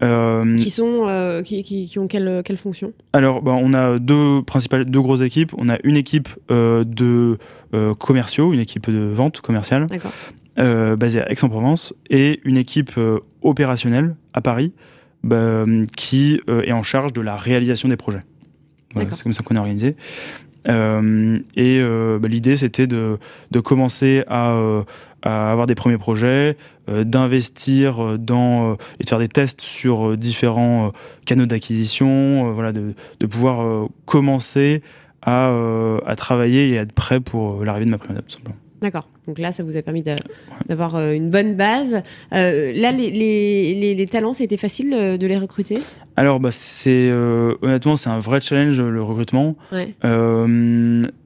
[0.00, 2.92] qui sont qui, qui, ont quelle, quelle fonction?
[3.12, 5.52] Alors, bah, on a deux principales, deux grosses équipes.
[5.58, 7.38] On a une équipe de
[7.98, 9.86] commerciaux, une équipe de vente commerciale,
[10.56, 12.92] basée à Aix-en-Provence, et une équipe
[13.42, 14.72] opérationnelle à Paris,
[15.22, 15.64] bah,
[15.96, 18.22] qui est en charge de la réalisation des projets.
[18.94, 19.96] c'est comme ça qu'on est organisé.
[20.68, 23.18] Euh, et euh, bah, l'idée, c'était de,
[23.50, 24.82] de, commencer à, euh,
[25.22, 26.56] avoir des premiers projets,
[26.88, 30.92] d'investir dans et de faire des tests sur différents
[31.24, 32.94] canaux d'acquisition, voilà, de,
[33.28, 34.82] pouvoir commencer
[35.22, 35.52] à,
[36.06, 38.22] à, travailler et être prêt pour l'arrivée de ma première
[38.80, 39.08] D'accord.
[39.26, 40.04] Donc là, ça vous a permis
[40.68, 42.02] d'avoir euh, une bonne base.
[42.32, 45.80] Euh, là, les, les, les, talents, c'était facile euh, de les recruter?
[46.16, 49.56] Alors, bah, c'est honnêtement, c'est un vrai challenge le recrutement.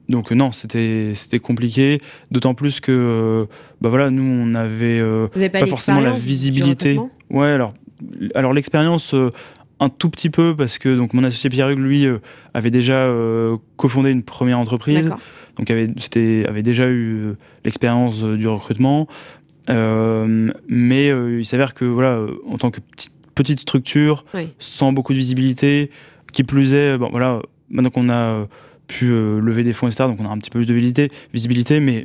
[0.09, 1.99] donc non, c'était c'était compliqué.
[2.31, 3.47] D'autant plus que
[3.79, 5.01] bah voilà, nous on avait
[5.49, 6.99] pas, pas forcément la visibilité.
[7.29, 7.73] Ouais, alors
[8.35, 9.15] alors l'expérience
[9.79, 12.05] un tout petit peu parce que donc mon associé Pierre Hugues lui
[12.53, 13.09] avait déjà
[13.77, 15.13] cofondé une première entreprise
[15.57, 15.87] donc avait,
[16.47, 19.07] avait déjà eu euh, l'expérience euh, du recrutement.
[19.69, 22.79] Euh, mais il s'avère que voilà, en tant que
[23.35, 24.25] petite, structure,
[24.59, 25.91] sans beaucoup de visibilité,
[26.33, 28.47] qui plus est, bon voilà, maintenant qu'on a
[28.87, 30.05] pu lever des fonds, etc.
[30.05, 32.03] Donc on a un petit peu plus de visibilité, visibilité mais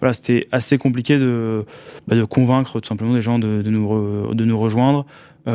[0.00, 1.64] voilà, c'était assez compliqué de,
[2.08, 5.06] bah, de convaincre tout simplement des gens de, de nous, de nous rejoindre
[5.46, 5.50] et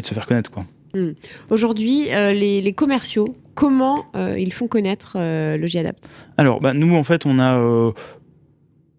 [0.00, 0.50] de se faire connaître.
[0.50, 0.64] Quoi.
[0.94, 1.12] Hmm.
[1.50, 6.94] Aujourd'hui, euh, les, commerciaux, comment euh, ils font connaître euh, le J-Adapt Alors, bah, nous,
[6.94, 7.92] en fait, on a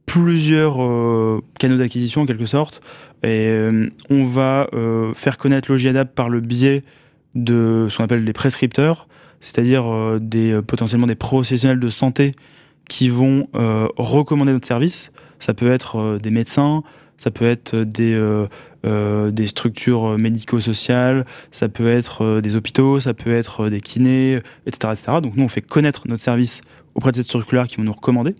[0.05, 0.75] plusieurs
[1.59, 2.81] canaux d'acquisition, en quelque sorte.
[3.23, 3.51] Et
[4.09, 4.67] on va
[5.15, 6.83] faire connaître le J-Adapt par le biais
[7.33, 9.07] de ce qu'on appelle des prescripteurs,
[9.41, 12.31] c'est-à-dire des, potentiellement des professionnels de santé
[12.87, 15.11] qui vont recommander notre service.
[15.39, 16.83] Ça peut être des médecins,
[17.17, 18.15] ça peut être des,
[18.85, 24.41] euh, des structures médico-sociales, ça peut être euh, des hôpitaux, ça peut être des kinés,
[24.67, 25.19] etc., etc.
[25.21, 26.61] Donc nous, on fait connaître notre service
[26.95, 28.35] auprès de cette structure-là qui vont nous recommander.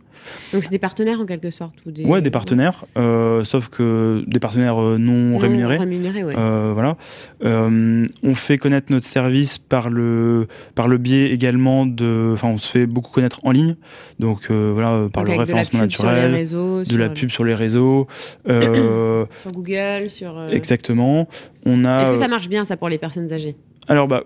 [0.54, 2.04] Donc c'est des partenaires en quelque sorte ou des...
[2.04, 5.78] Ouais, des partenaires, euh, sauf que des partenaires euh, non, rémunérés.
[5.78, 6.34] rémunérés ouais.
[6.38, 6.98] euh, voilà.
[7.44, 12.32] Euh, on fait connaître notre service par le, par le biais également de...
[12.34, 13.76] Enfin, on se fait beaucoup connaître en ligne,
[14.20, 18.08] donc voilà, par le référencement naturel, de la pub sur les réseaux.
[18.48, 20.48] sur Google, sur...
[20.50, 21.28] Exactement.
[21.66, 22.02] On a...
[22.02, 23.56] Est-ce que ça marche bien ça pour les personnes âgées?
[23.88, 24.24] Alors, bah,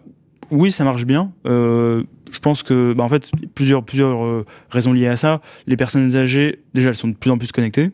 [0.51, 1.31] oui, ça marche bien.
[2.29, 5.41] Euh, je pense que, bah, en fait, plusieurs, plusieurs euh, raisons liées à ça.
[5.67, 7.89] Les personnes âgées, déjà, elles sont de plus en plus connectées.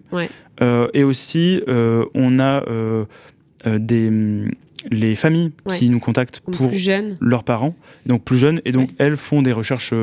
[0.62, 2.64] Euh, et aussi, on a
[3.66, 4.12] des,
[4.92, 6.70] les familles qui nous contactent pour
[7.20, 9.94] leurs parents, donc plus jeunes, et donc elles font des recherches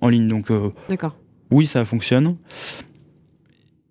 [0.00, 0.28] en ligne.
[0.28, 0.50] Donc,
[1.50, 2.36] oui, ça fonctionne.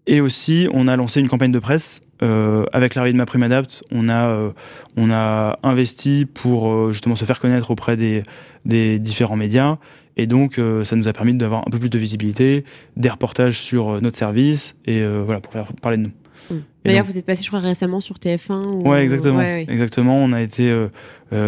[0.07, 3.43] Et aussi, on a lancé une campagne de presse euh, avec l'arrivée de ma prime
[3.43, 4.51] adapt, on a, euh,
[4.95, 8.23] on a investi pour euh, justement se faire connaître auprès des,
[8.65, 9.77] des différents médias.
[10.19, 14.01] Et donc, ça nous a permis d'avoir un peu plus de visibilité, des reportages sur
[14.01, 16.11] notre service, et voilà, pour faire parler de nous.
[16.49, 16.61] Hmm.
[16.83, 18.67] D'ailleurs, vous êtes passé, je crois, récemment sur TF1.
[18.67, 18.89] Ou...
[18.89, 19.39] Ouais, exactement.
[19.39, 20.17] Exactement.
[20.17, 20.75] On a été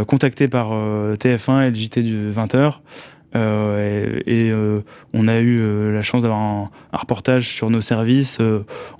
[0.05, 2.75] contacté par TF1 et le JT du 20h.
[4.27, 4.51] et,
[5.13, 8.37] on a eu la chance d'avoir un, un, reportage sur nos services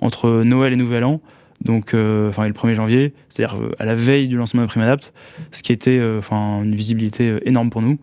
[0.00, 1.20] entre Noël et Nouvel An
[1.64, 5.12] donc euh, enfin le 1er janvier, c'est-à-dire euh, à la veille du lancement de Primadapt,
[5.52, 7.98] ce qui était euh, enfin une visibilité énorme pour nous.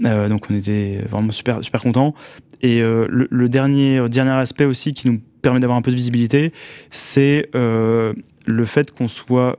[0.00, 2.14] donc on était vraiment super super contents.
[2.62, 6.52] Et le, dernier dernier aspect aussi qui nous permet d'avoir un peu de visibilité,
[6.90, 9.58] c'est le fait qu'on soit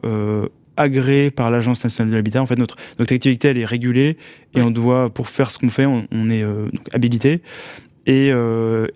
[0.78, 2.42] agréé par l'Agence nationale de l'habitat.
[2.42, 4.18] En fait, notre, notre activité, elle est régulée
[4.54, 7.42] et on doit, pour faire ce qu'on fait, on, est donc habilité.
[8.06, 8.32] Et,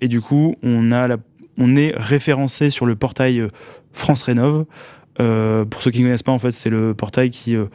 [0.02, 1.18] et, du coup, on, a la,
[1.58, 3.48] on est référencé sur le portail
[3.96, 4.66] France Rénove.
[5.20, 7.66] Euh, pour ceux qui ne connaissent pas, en fait, c'est le portail qui, euh,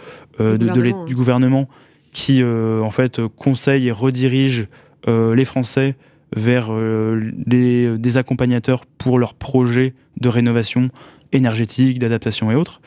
[0.40, 0.58] euh,
[1.06, 1.68] du gouvernement
[2.12, 4.66] qui en fait conseille et redirige
[5.06, 5.94] les Français
[6.34, 6.72] vers
[7.06, 10.90] des accompagnateurs pour leurs projets de rénovation
[11.30, 12.80] énergétique, d'adaptation et autres.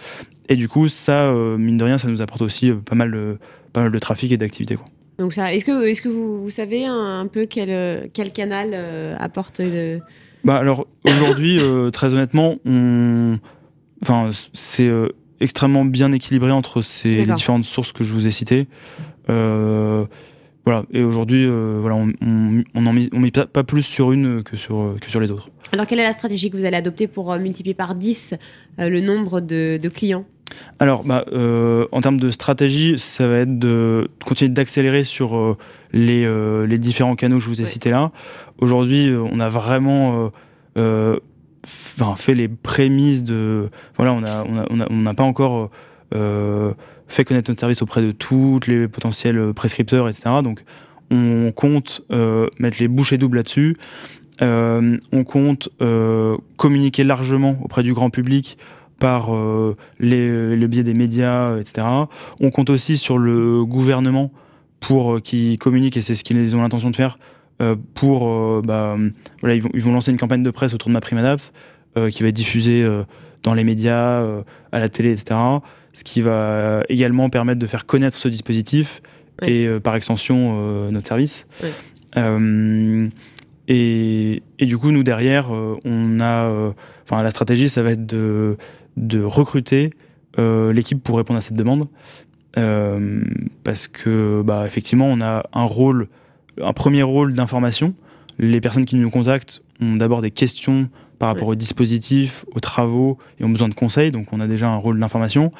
[0.50, 3.38] Et du coup, ça, mine de rien, ça nous apporte aussi pas mal de,
[3.72, 4.78] pas mal de trafic et d'activité.
[5.20, 8.76] Donc ça, est-ce que, vous, vous savez un, peu quel, quel canal
[9.18, 10.02] apporte de
[10.44, 13.38] bah alors aujourd'hui, euh, très honnêtement, on,
[14.02, 18.68] enfin c'est euh, extrêmement bien équilibré entre ces différentes sources que je vous ai citées.
[19.30, 20.06] Euh,
[20.66, 20.84] voilà.
[20.92, 22.14] Et aujourd'hui, voilà, on,
[22.76, 25.50] on, met, on met pas plus sur une que sur que sur les autres.
[25.72, 28.36] Alors quelle est la stratégie que vous allez adopter pour multiplier par 10
[28.78, 30.26] le nombre de, de clients?
[30.80, 31.26] Alors, bah,
[31.92, 35.58] en termes de stratégie, ça va être de continuer d'accélérer sur
[35.94, 36.28] les,
[36.68, 38.12] les, différents canaux que je vous ai cités là.
[38.60, 40.32] Aujourd'hui, euh, on a vraiment
[40.78, 43.70] euh, euh, fait les prémices de.
[43.98, 45.70] Voilà, on n'a on a, on a, pas encore
[47.08, 50.42] fait connaître notre service auprès de tous les potentiels prescripteurs, etc.
[50.44, 50.64] Donc,
[51.12, 52.02] on compte
[52.60, 53.78] mettre les bouchées doubles là-dessus.
[54.42, 55.70] on compte
[56.58, 58.58] communiquer largement auprès du grand public
[59.00, 59.32] par
[60.00, 61.86] les, le biais des médias, etc.
[62.40, 64.32] On compte aussi sur le gouvernement
[64.84, 67.18] pour qui communique, et c'est ce qu'ils ont l'intention de faire,
[67.62, 68.98] euh, pour euh, bah,
[69.40, 71.54] voilà, ils vont, ils vont, lancer une campagne de presse autour de ma prime adapt
[71.98, 72.86] euh, qui va être diffusée
[73.44, 74.26] dans les médias,
[74.72, 75.40] à la télé, etc.
[75.94, 79.02] Ce qui va également permettre de faire connaître ce dispositif
[79.42, 81.46] et par extension notre service.
[83.68, 88.58] Et, du coup, nous derrière, on a, enfin, la stratégie, ça va être de,
[88.98, 89.92] de recruter
[90.38, 91.88] l'équipe pour répondre à cette demande.
[92.56, 96.08] Parce que, bah, effectivement, on a un rôle,
[96.62, 97.94] un premier rôle d'information.
[98.40, 100.90] Les personnes qui nous contactent ont d'abord des questions
[101.20, 104.12] par rapport au dispositif, aux travaux et ont besoin de conseils.
[104.12, 105.52] Donc, on a déjà un rôle d'information.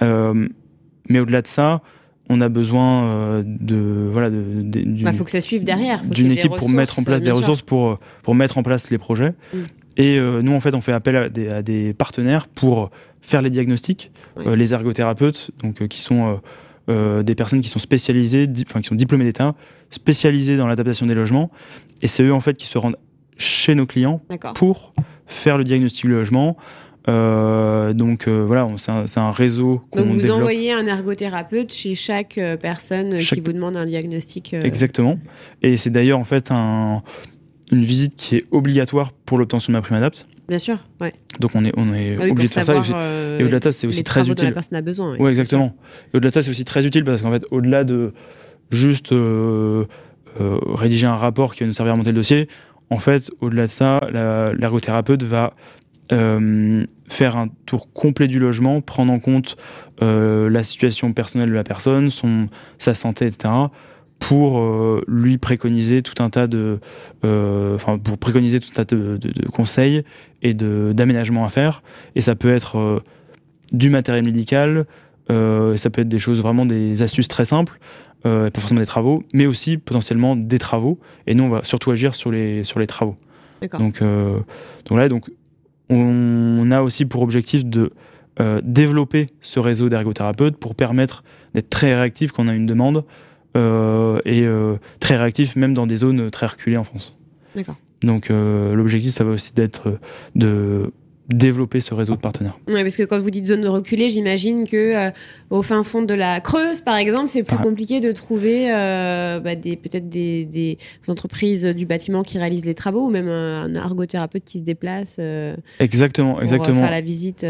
[0.00, 1.82] mais au-delà de ça,
[2.28, 6.54] on a besoin euh, de voilà de, bah, faut que ça suive derrière d'une équipe
[6.56, 9.58] pour mettre en place des ressources pour pour mettre en place les projets mm.
[9.96, 12.90] et euh, nous en fait on fait appel à des, partenaires pour
[13.22, 16.40] faire les diagnostics euh, les ergothérapeutes donc qui sont
[16.88, 19.54] des personnes qui sont spécialisées enfin qui sont diplômées d'état
[19.88, 21.50] spécialisées dans l'adaptation des logements
[22.02, 22.98] et c'est eux en fait qui se rendent
[23.38, 24.20] chez nos clients
[24.54, 24.92] pour
[25.26, 26.58] faire le diagnostic du logement
[27.08, 29.82] euh, donc euh, voilà, c'est un, réseau.
[29.96, 34.54] Donc vous envoyez un ergothérapeute chez chaque euh, personne qui vous demande un diagnostic.
[34.54, 35.18] Exactement.
[35.62, 37.02] Et c'est d'ailleurs en fait un,
[37.72, 40.26] une visite qui est obligatoire pour l'obtention de ma prime adapt.
[40.52, 41.14] Bien sûr, ouais.
[41.40, 42.74] Donc on est, on est ah obligé de faire ça.
[42.74, 44.44] Et, au-delà de ça, c'est aussi très utile.
[44.44, 45.16] la personne a besoin.
[45.18, 45.74] Oui, exactement.
[46.12, 48.12] Et au-delà de ça, c'est aussi très utile parce qu'en fait, au-delà de
[48.70, 49.14] juste
[50.38, 52.48] rédiger un rapport qui va nous servir à monter le dossier,
[52.90, 55.54] en fait, au-delà de ça, l'ergothérapeute va
[56.12, 59.56] euh, faire un tour complet du logement, prendre en compte
[60.02, 63.54] euh, la situation personnelle de la personne, son, sa santé, etc.,
[64.22, 66.78] pour euh, lui préconiser tout un tas de,
[67.24, 69.18] enfin pour préconiser tout un tas de,
[69.52, 70.04] conseils
[70.42, 71.82] et d'aménagements à faire.
[72.14, 73.02] Et ça peut être
[73.72, 74.86] du matériel médical,
[75.28, 77.78] ça peut être des choses vraiment des astuces très simples.
[78.22, 81.00] pas forcément des travaux, mais aussi potentiellement des travaux.
[81.26, 83.16] Et nous, on va surtout agir sur les, sur les travaux.
[83.78, 85.30] Donc, donc là, donc
[85.90, 87.92] on a aussi pour objectif de
[88.40, 92.96] euh, développer ce réseau d'ergothérapeutes pour permettre d'être très réactif quand on a une demande
[92.98, 93.02] euh,
[93.54, 97.14] et euh, très réactif même dans des zones très reculées en France.
[97.54, 97.76] D'accord.
[98.02, 99.98] Donc l'objectif, ça va aussi d'être
[100.34, 100.90] de
[101.28, 102.58] développer ce réseau de partenaires.
[102.66, 105.10] Oui, parce que quand vous dites zone de reculée, j'imagine que euh,
[105.50, 109.54] au fin fond de la Creuse, par exemple, c'est plus compliqué de trouver euh, bah,
[109.54, 114.58] des peut-être des, entreprises du bâtiment qui réalisent les travaux ou même un, ergothérapeute qui
[114.58, 115.16] se déplace.
[115.18, 116.80] Euh, exactement, pour exactement.
[116.80, 117.46] Faire la visite.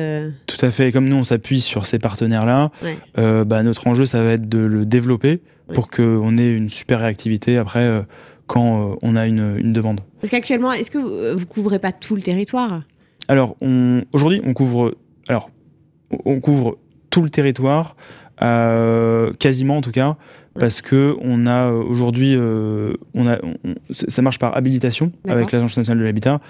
[0.47, 0.88] Tout à fait.
[0.88, 2.71] Et comme nous, on s'appuie sur ces partenaires-là,
[3.17, 5.41] bah, notre enjeu, ça va être de le développer
[5.75, 8.05] pour qu'on ait une super réactivité après
[8.46, 10.01] quand on a une, une demande.
[10.20, 12.83] Parce qu'actuellement, est-ce que vous couvrez pas tout le territoire?
[13.29, 13.57] Alors,
[14.12, 14.94] aujourd'hui, on couvre,
[15.29, 15.51] alors,
[16.25, 16.77] on couvre
[17.11, 18.32] tout le territoire, euh,
[19.38, 20.16] quasiment en tout cas,
[20.59, 23.38] parce que on a euh, aujourd'hui, euh, on a,
[24.09, 26.40] ça marche par habilitation avec l'Agence nationale de l'habitat,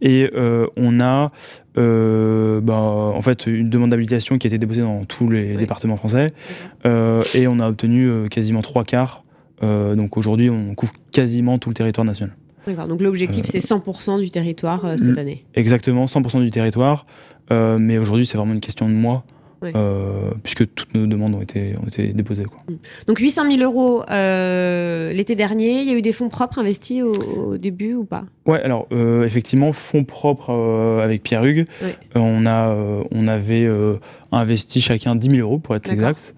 [0.00, 0.30] et
[0.76, 1.30] on a,
[1.76, 6.32] bah, en fait, une demande d'habilitation qui a été déposée dans tous les départements français,
[6.84, 9.24] et on a obtenu quasiment trois quarts.
[9.60, 12.34] donc aujourd'hui, on couvre quasiment tout le territoire national.
[12.66, 15.44] D'accord, donc l'objectif c'est 100% du territoire euh, cette année.
[15.54, 17.06] Exactement, 100% du territoire.
[17.50, 19.24] Euh, mais aujourd'hui c'est vraiment une question de mois.
[19.62, 22.44] Euh, puisque toutes nos demandes ont été, ont été déposées.
[22.44, 22.58] Quoi.
[22.68, 22.76] Mm.
[23.06, 24.02] Donc 800 000 euros
[25.12, 28.24] l'été dernier, il y a eu des fonds propres investis au, début ou pas?
[28.46, 28.86] Ouais, alors
[29.24, 31.66] effectivement, fonds propres avec Pierre Hugues,
[32.14, 32.76] on, a,
[33.10, 33.68] on avait
[34.30, 36.34] investi chacun 10 000 euros pour être exact.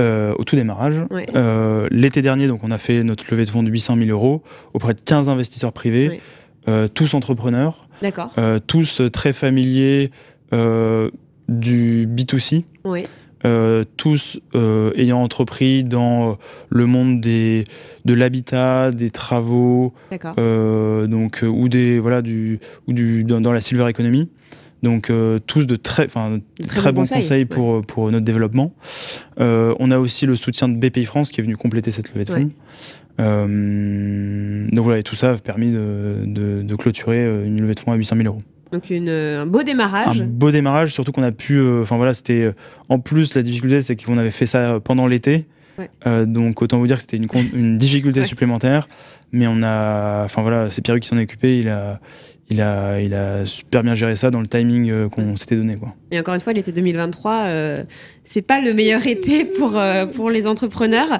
[0.00, 0.96] Euh, au tout démarrage.
[1.36, 4.42] Euh, l'été dernier, donc, on a fait notre levée de fonds de 800 000 euros
[4.72, 6.20] auprès de 15 investisseurs privés,
[6.66, 7.86] euh, tous entrepreneurs,
[8.66, 10.10] tous très familiers
[11.48, 12.64] du B2C.
[13.96, 14.38] tous
[14.96, 16.38] ayant entrepris dans
[16.70, 17.64] le monde des,
[18.04, 24.28] de l'habitat, des travaux, donc ou des voilà du ou du dans la silver economy.
[24.84, 28.74] Donc euh, tous de très, très, bons conseils, pour, pour notre développement.
[29.40, 32.24] Euh, on a aussi le soutien de BPI France qui est venu compléter cette levée
[32.24, 32.50] de fonds.
[33.18, 37.96] Euh, donc voilà, et tout ça a permis de, clôturer une levée de fonds à
[37.96, 38.42] 800 000 euros.
[38.72, 40.20] Donc un beau démarrage.
[40.20, 41.60] Un beau démarrage, surtout qu'on a pu.
[41.82, 42.52] Enfin voilà, c'était.
[42.88, 45.46] en plus, la difficulté, c'est qu'on avait fait ça pendant l'été.
[46.26, 48.88] donc autant vous dire que c'était une, une difficulté supplémentaire.
[49.32, 50.24] Mais on a.
[50.24, 51.58] Enfin voilà, c'est Pierre qui s'en est occupé.
[51.58, 52.00] Il a,
[52.50, 55.74] il a, il a super bien géré ça dans le timing euh, qu'on s'était donné.
[55.74, 55.94] Quoi.
[56.10, 57.84] Et encore une fois, l'été 2023, euh,
[58.24, 61.18] c'est pas le meilleur été pour, euh, pour les entrepreneurs.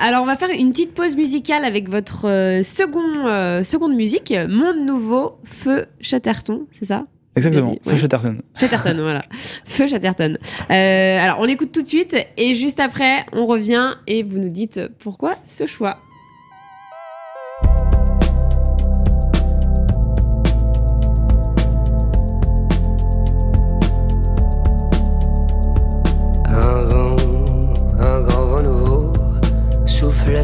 [0.00, 5.38] alors, on va faire une petite pause musicale avec votre second, seconde musique, Monde Nouveau,
[5.44, 7.06] Feu Chatterton, c'est ça?
[7.36, 8.40] Exactement, Feu Chatterton.
[8.58, 9.20] Chatterton, voilà.
[9.66, 10.38] Feu Chatterton.
[10.70, 14.80] alors, on écoute tout de suite et juste après, on revient et vous nous dites
[14.98, 15.98] pourquoi ce choix.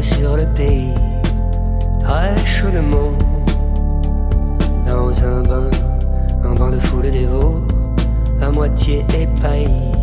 [0.03, 0.93] Sur le pays,
[2.01, 3.13] très chaudement,
[4.85, 7.61] un bain de foule dévot,
[8.41, 9.93] à moitié épaillis.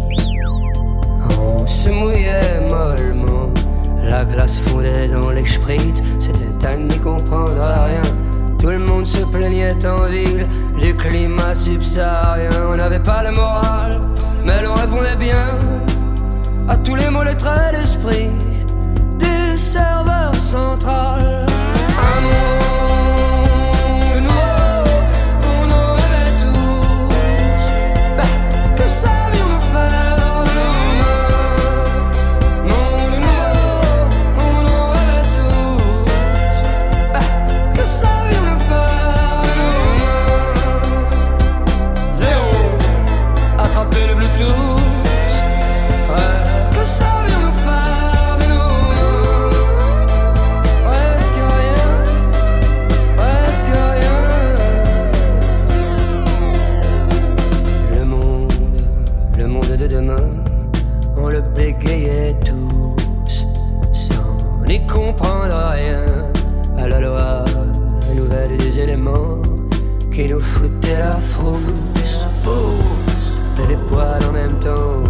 [1.38, 3.50] On se mouillait mollement,
[4.02, 8.02] la glace fondait dans les spritz, c'était à n'y comprendre rien.
[8.58, 10.46] Tout le monde se plaignait en ville
[10.80, 12.50] du climat subsaharien.
[12.70, 14.00] On n'avait pas le moral,
[14.46, 15.58] mais l'on répondait bien
[16.68, 18.30] à tous les mots, traits d'esprit
[19.60, 21.20] serveur central.
[70.90, 72.26] Foutaient la frousse.
[73.68, 75.04] Les poils en même temps,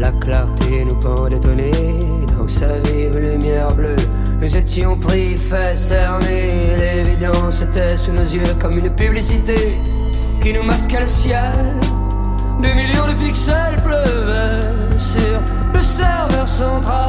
[0.00, 3.96] la clarté nous pendait dans sa vive lumière bleue.
[4.40, 9.74] Nous étions pris, fait cerner, l'évidence était sous nos yeux comme une publicité
[10.42, 11.74] qui nous masquait le ciel.
[12.60, 15.40] Des millions de pixels pleuvaient sur
[15.74, 17.05] le serveur central.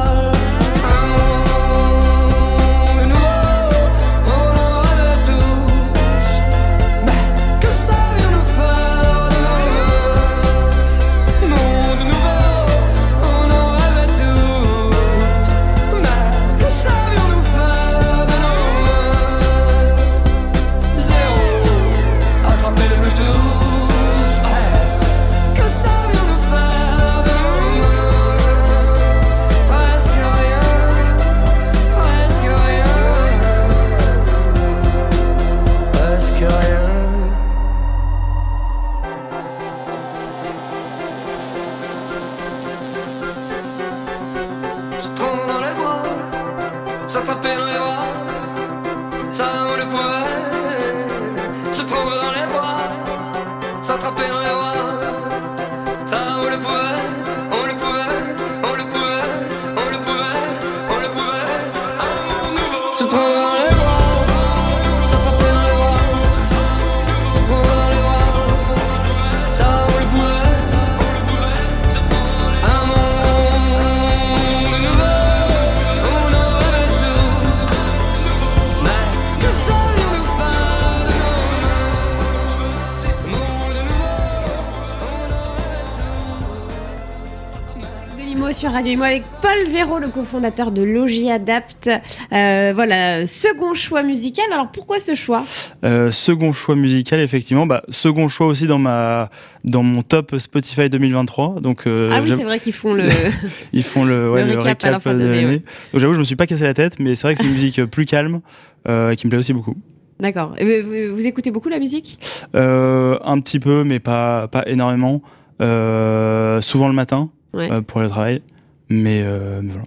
[88.58, 91.88] Sur Radio Imo avec Paul Véro, le cofondateur de Logi Adapt.
[92.32, 94.46] Euh, voilà, second choix musical.
[94.52, 95.44] Alors pourquoi ce choix?
[95.84, 97.66] Euh, second choix musical, effectivement.
[97.66, 99.30] Bah, second choix aussi dans ma
[99.62, 101.60] dans mon top Spotify 2023.
[101.60, 103.04] Donc euh, Ah oui, c'est vrai qu'ils font le.
[103.72, 105.58] ils font le, ouais, Le le récap récap de l'année.
[105.92, 107.54] Donc j'avoue, je me suis pas cassé la tête, mais c'est vrai que c'est une
[107.54, 108.40] musique plus calme
[108.84, 109.76] qui me plaît aussi beaucoup.
[110.18, 110.56] D'accord.
[110.60, 112.18] Vous, vous- écoutez beaucoup la musique?
[112.54, 115.22] Un petit peu, mais pas pas énormément.
[115.60, 117.70] Souvent le matin Ouais.
[117.72, 118.42] euh, pour le travail,
[118.90, 119.84] mais, euh, mais voilà.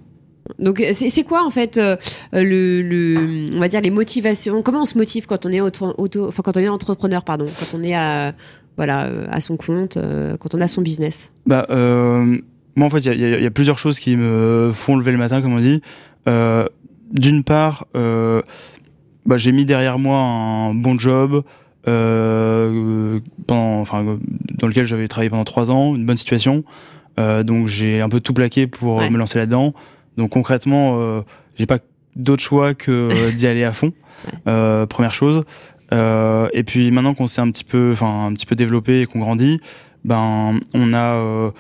[0.60, 1.96] Donc c'est c'est quoi en fait euh,
[2.34, 5.94] le, le- on va dire les motivations Comment on se motive quand on est auto,
[5.98, 8.34] auto- enfin quand on est entrepreneur pardon, quand on est à
[8.76, 11.32] voilà euh, à son compte, euh, quand on a son business?
[11.46, 12.38] Bah, euh,
[12.76, 15.18] moi, en fait, il y a- y, y plusieurs choses qui me font lever le
[15.18, 15.82] matin, comme on dit.
[16.28, 16.66] Euh,
[17.12, 18.42] D'une part, euh,
[19.26, 21.44] bah, j'ai mis derrière moi un bon job
[21.88, 24.18] euh, pendant, enfin, euh,
[24.60, 26.64] dans lequel j'avais travaillé pendant trois ans, une bonne situation.
[27.20, 29.10] Euh, donc, j'ai un peu tout plaqué pour Ouais.
[29.10, 29.74] me lancer là-dedans.
[30.18, 31.22] Donc, concrètement, euh,
[31.58, 31.80] j'ai pas
[32.16, 33.94] d'autre choix que euh, d'y aller à fond.
[34.28, 34.34] Ouais.
[34.48, 35.44] Euh, première chose.
[35.94, 39.06] Euh, et puis maintenant qu'on s'est un petit peu, enfin un petit peu développé et
[39.06, 39.60] qu'on grandit,
[40.06, 41.52] ben on a euh,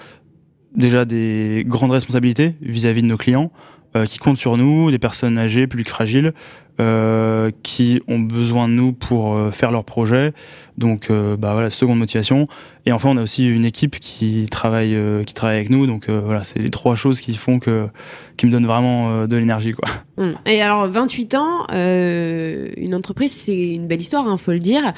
[0.73, 3.51] déjà des grandes responsabilités vis-à-vis de nos clients
[3.93, 6.31] euh, qui comptent sur nous, des personnes âgées, publics fragiles,
[6.79, 10.31] euh, qui ont besoin de nous pour euh, faire leurs projets.
[10.77, 12.47] Donc, bah voilà, seconde motivation.
[12.85, 15.85] Et enfin, on a aussi une équipe qui travaille, qui travaille avec nous.
[15.85, 17.87] Donc voilà, c'est les trois choses qui font que,
[18.35, 19.75] qui me donnent vraiment de l'énergie.
[20.17, 20.33] Hum.
[20.47, 24.93] Et alors 28 ans, une entreprise c'est une belle histoire, il faut le dire.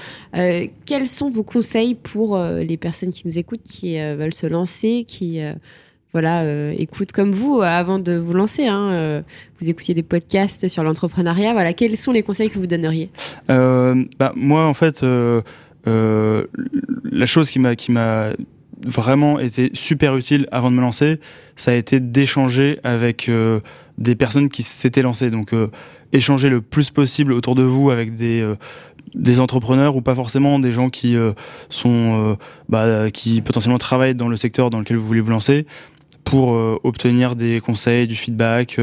[0.85, 5.41] Quels sont vos conseils pour les personnes qui nous écoutent, qui veulent se lancer, qui
[6.13, 9.21] voilà euh, écoutent comme vous euh, avant de vous lancer hein, euh,
[9.59, 11.53] Vous écoutiez des podcasts sur l'entrepreneuriat.
[11.53, 13.09] Voilà, quels sont les conseils que vous donneriez?
[13.47, 15.03] Bah, moi, en fait,
[15.85, 18.29] la chose qui m'a
[18.85, 21.19] vraiment été super utile avant de me lancer,
[21.55, 23.29] ça a été d'échanger avec
[23.97, 25.31] des personnes qui s'étaient lancées.
[25.31, 25.51] Donc
[26.11, 28.47] échanger le plus possible autour de vous avec des
[29.15, 31.15] des entrepreneurs ou pas forcément des gens qui
[31.69, 32.37] sont
[32.69, 35.65] bah, qui potentiellement travaillent dans le secteur dans lequel vous voulez vous lancer
[36.23, 36.49] pour
[36.83, 38.79] obtenir des conseils, du feedback,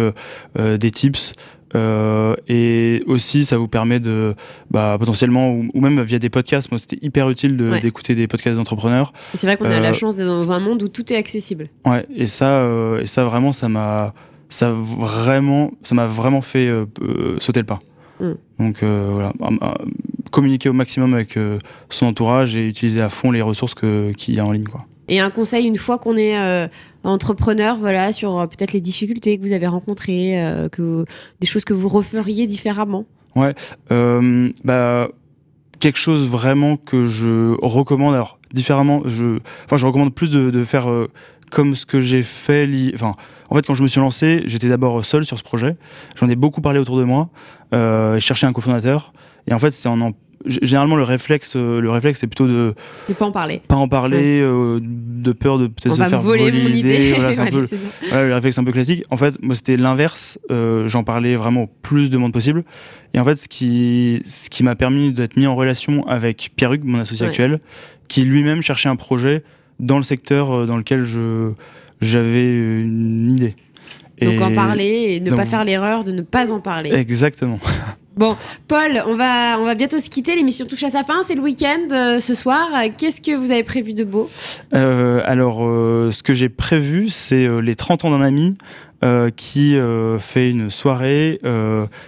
[0.56, 1.32] des tips
[1.74, 4.34] euh, et aussi, ça vous permet de,
[4.70, 9.12] bah, potentiellement, ou, même via des podcasts, moi c'était hyper utile d'écouter des podcasts d'entrepreneurs.
[9.34, 11.68] C'est vrai qu'on a la euh, chance d'être dans un monde où tout est accessible.
[11.86, 14.14] Ouais, et ça, euh, et ça vraiment, ça m'a,
[14.48, 16.68] ça vraiment, ça m'a vraiment fait
[17.38, 17.78] sauter le pas.
[18.20, 18.32] Mm.
[18.58, 19.32] Donc voilà,
[20.30, 21.38] communiquer au maximum avec
[21.88, 24.86] son entourage et utiliser à fond les ressources qu'il y a en ligne, quoi.
[25.10, 26.68] Et un conseil une fois qu'on est euh,
[27.04, 31.04] entrepreneur, voilà, sur euh, peut-être les difficultés que vous avez rencontrées, euh, que
[31.40, 33.04] des choses que vous referiez différemment.
[33.36, 33.54] Ouais,
[34.64, 35.08] bah
[35.78, 38.14] quelque chose vraiment que je recommande.
[38.14, 40.88] Alors différemment, je, enfin, je recommande plus de, faire
[41.50, 42.68] comme ce que j'ai fait.
[42.94, 43.14] Enfin,
[43.48, 45.76] en fait, quand je me suis lancé, j'étais d'abord seul sur ce projet.
[46.16, 47.30] J'en ai beaucoup parlé autour de moi.
[47.72, 49.12] Euh, cherché un cofondateur.
[49.46, 50.12] Et en fait, c'est en, en
[50.46, 52.74] généralement le réflexe euh, le réflexe c'est plutôt de
[53.08, 53.60] ne pas en parler.
[53.68, 57.12] pas en parler euh, de peur de peut-être se faire voler, mon idée.
[57.14, 57.66] Voilà, c'est peu
[58.08, 59.04] voilà, le réflexe un peu classique.
[59.10, 62.64] En fait moi c'était l'inverse euh, j'en parlais vraiment au plus de monde possible.
[63.12, 66.72] Et en fait ce qui ce qui m'a permis d'être mis en relation avec Pierre
[66.72, 67.60] Hugues mon associé actuel
[68.08, 69.44] qui lui-même cherchait un projet
[69.78, 71.50] dans le secteur dans lequel je
[72.00, 73.56] j'avais une idée.
[74.22, 76.92] Donc en parler et ne pas faire l'erreur de ne pas en parler.
[76.92, 77.58] Exactement.
[78.16, 78.36] Bon,
[78.68, 80.34] Paul, on va, on va bientôt se quitter.
[80.34, 81.22] L'émission touche à sa fin.
[81.22, 82.68] C'est le week-end euh, ce soir.
[82.98, 84.28] Qu'est-ce que vous avez prévu de beau?
[84.74, 88.56] Euh, Alors, euh, ce que j'ai prévu, c'est les 30 ans d'un ami.
[89.36, 89.76] Qui
[90.18, 91.40] fait une soirée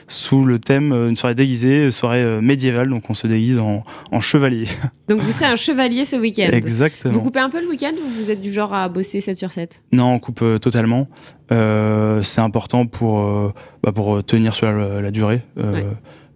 [0.09, 4.67] sous le thème, une soirée déguisée, soirée médiévale, donc on se déguise en, en chevalier.
[5.09, 6.49] Donc vous serez un chevalier ce week-end.
[6.53, 7.13] Exactement.
[7.13, 9.53] Vous coupez un peu le week-end ou vous êtes du genre à bosser 7 sur
[9.53, 11.09] 7 Non, on coupe totalement.
[11.51, 15.43] c'est important pour, bah, pour tenir sur la, durée.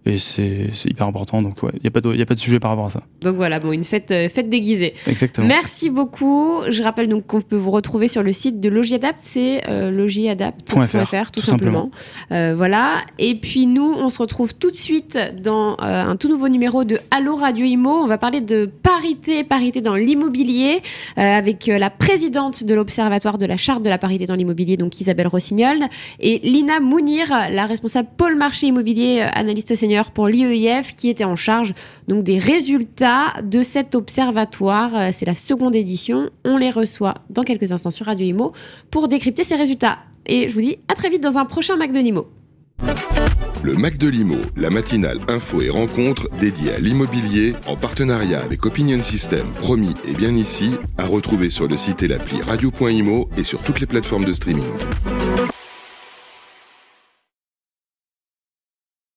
[0.07, 2.71] Et c'est hyper important, donc il n'y a, pas de, a pas de sujet par
[2.71, 3.03] rapport à ça.
[3.21, 4.93] Donc voilà, bon, une fête, euh, fête déguisée.
[5.05, 5.47] Exactement.
[5.47, 6.61] Merci beaucoup.
[6.69, 11.31] Je rappelle donc qu'on peut vous retrouver sur le site de Logiadapt, c'est euh, logiadapt.fr
[11.31, 11.91] tout, simplement.
[12.31, 13.01] Euh, voilà.
[13.19, 16.85] Et puis nous, on se retrouve tout de suite dans euh, un tout nouveau numéro
[16.85, 17.89] de Allo Radio Imo.
[17.89, 20.81] On va parler de parité, parité dans l'immobilier,
[21.17, 25.27] avec la présidente de l'Observatoire de la Charte de la parité dans l'immobilier, donc Isabelle
[25.27, 25.79] Rossignol,
[26.19, 31.35] et Lina Mounir, la responsable pôle marché immobilier, analyste senior pour l'IEIF qui était en
[31.35, 31.73] charge
[32.07, 34.95] donc des résultats de cet observatoire.
[34.95, 36.29] Euh, c'est la seconde édition.
[36.45, 38.53] On les reçoit dans quelques instants sur Radio Imo
[38.91, 39.99] pour décrypter ces résultats.
[40.25, 42.27] Et je vous dis à très vite dans un prochain Mac de Limo.
[43.63, 48.65] Le Mac de Limo, la matinale info et rencontre dédiée à l'immobilier en partenariat avec
[48.65, 53.43] Opinion System, promis et bien ici, à retrouver sur le site et l'appli radio.imo et
[53.43, 54.63] sur toutes les plateformes de streaming.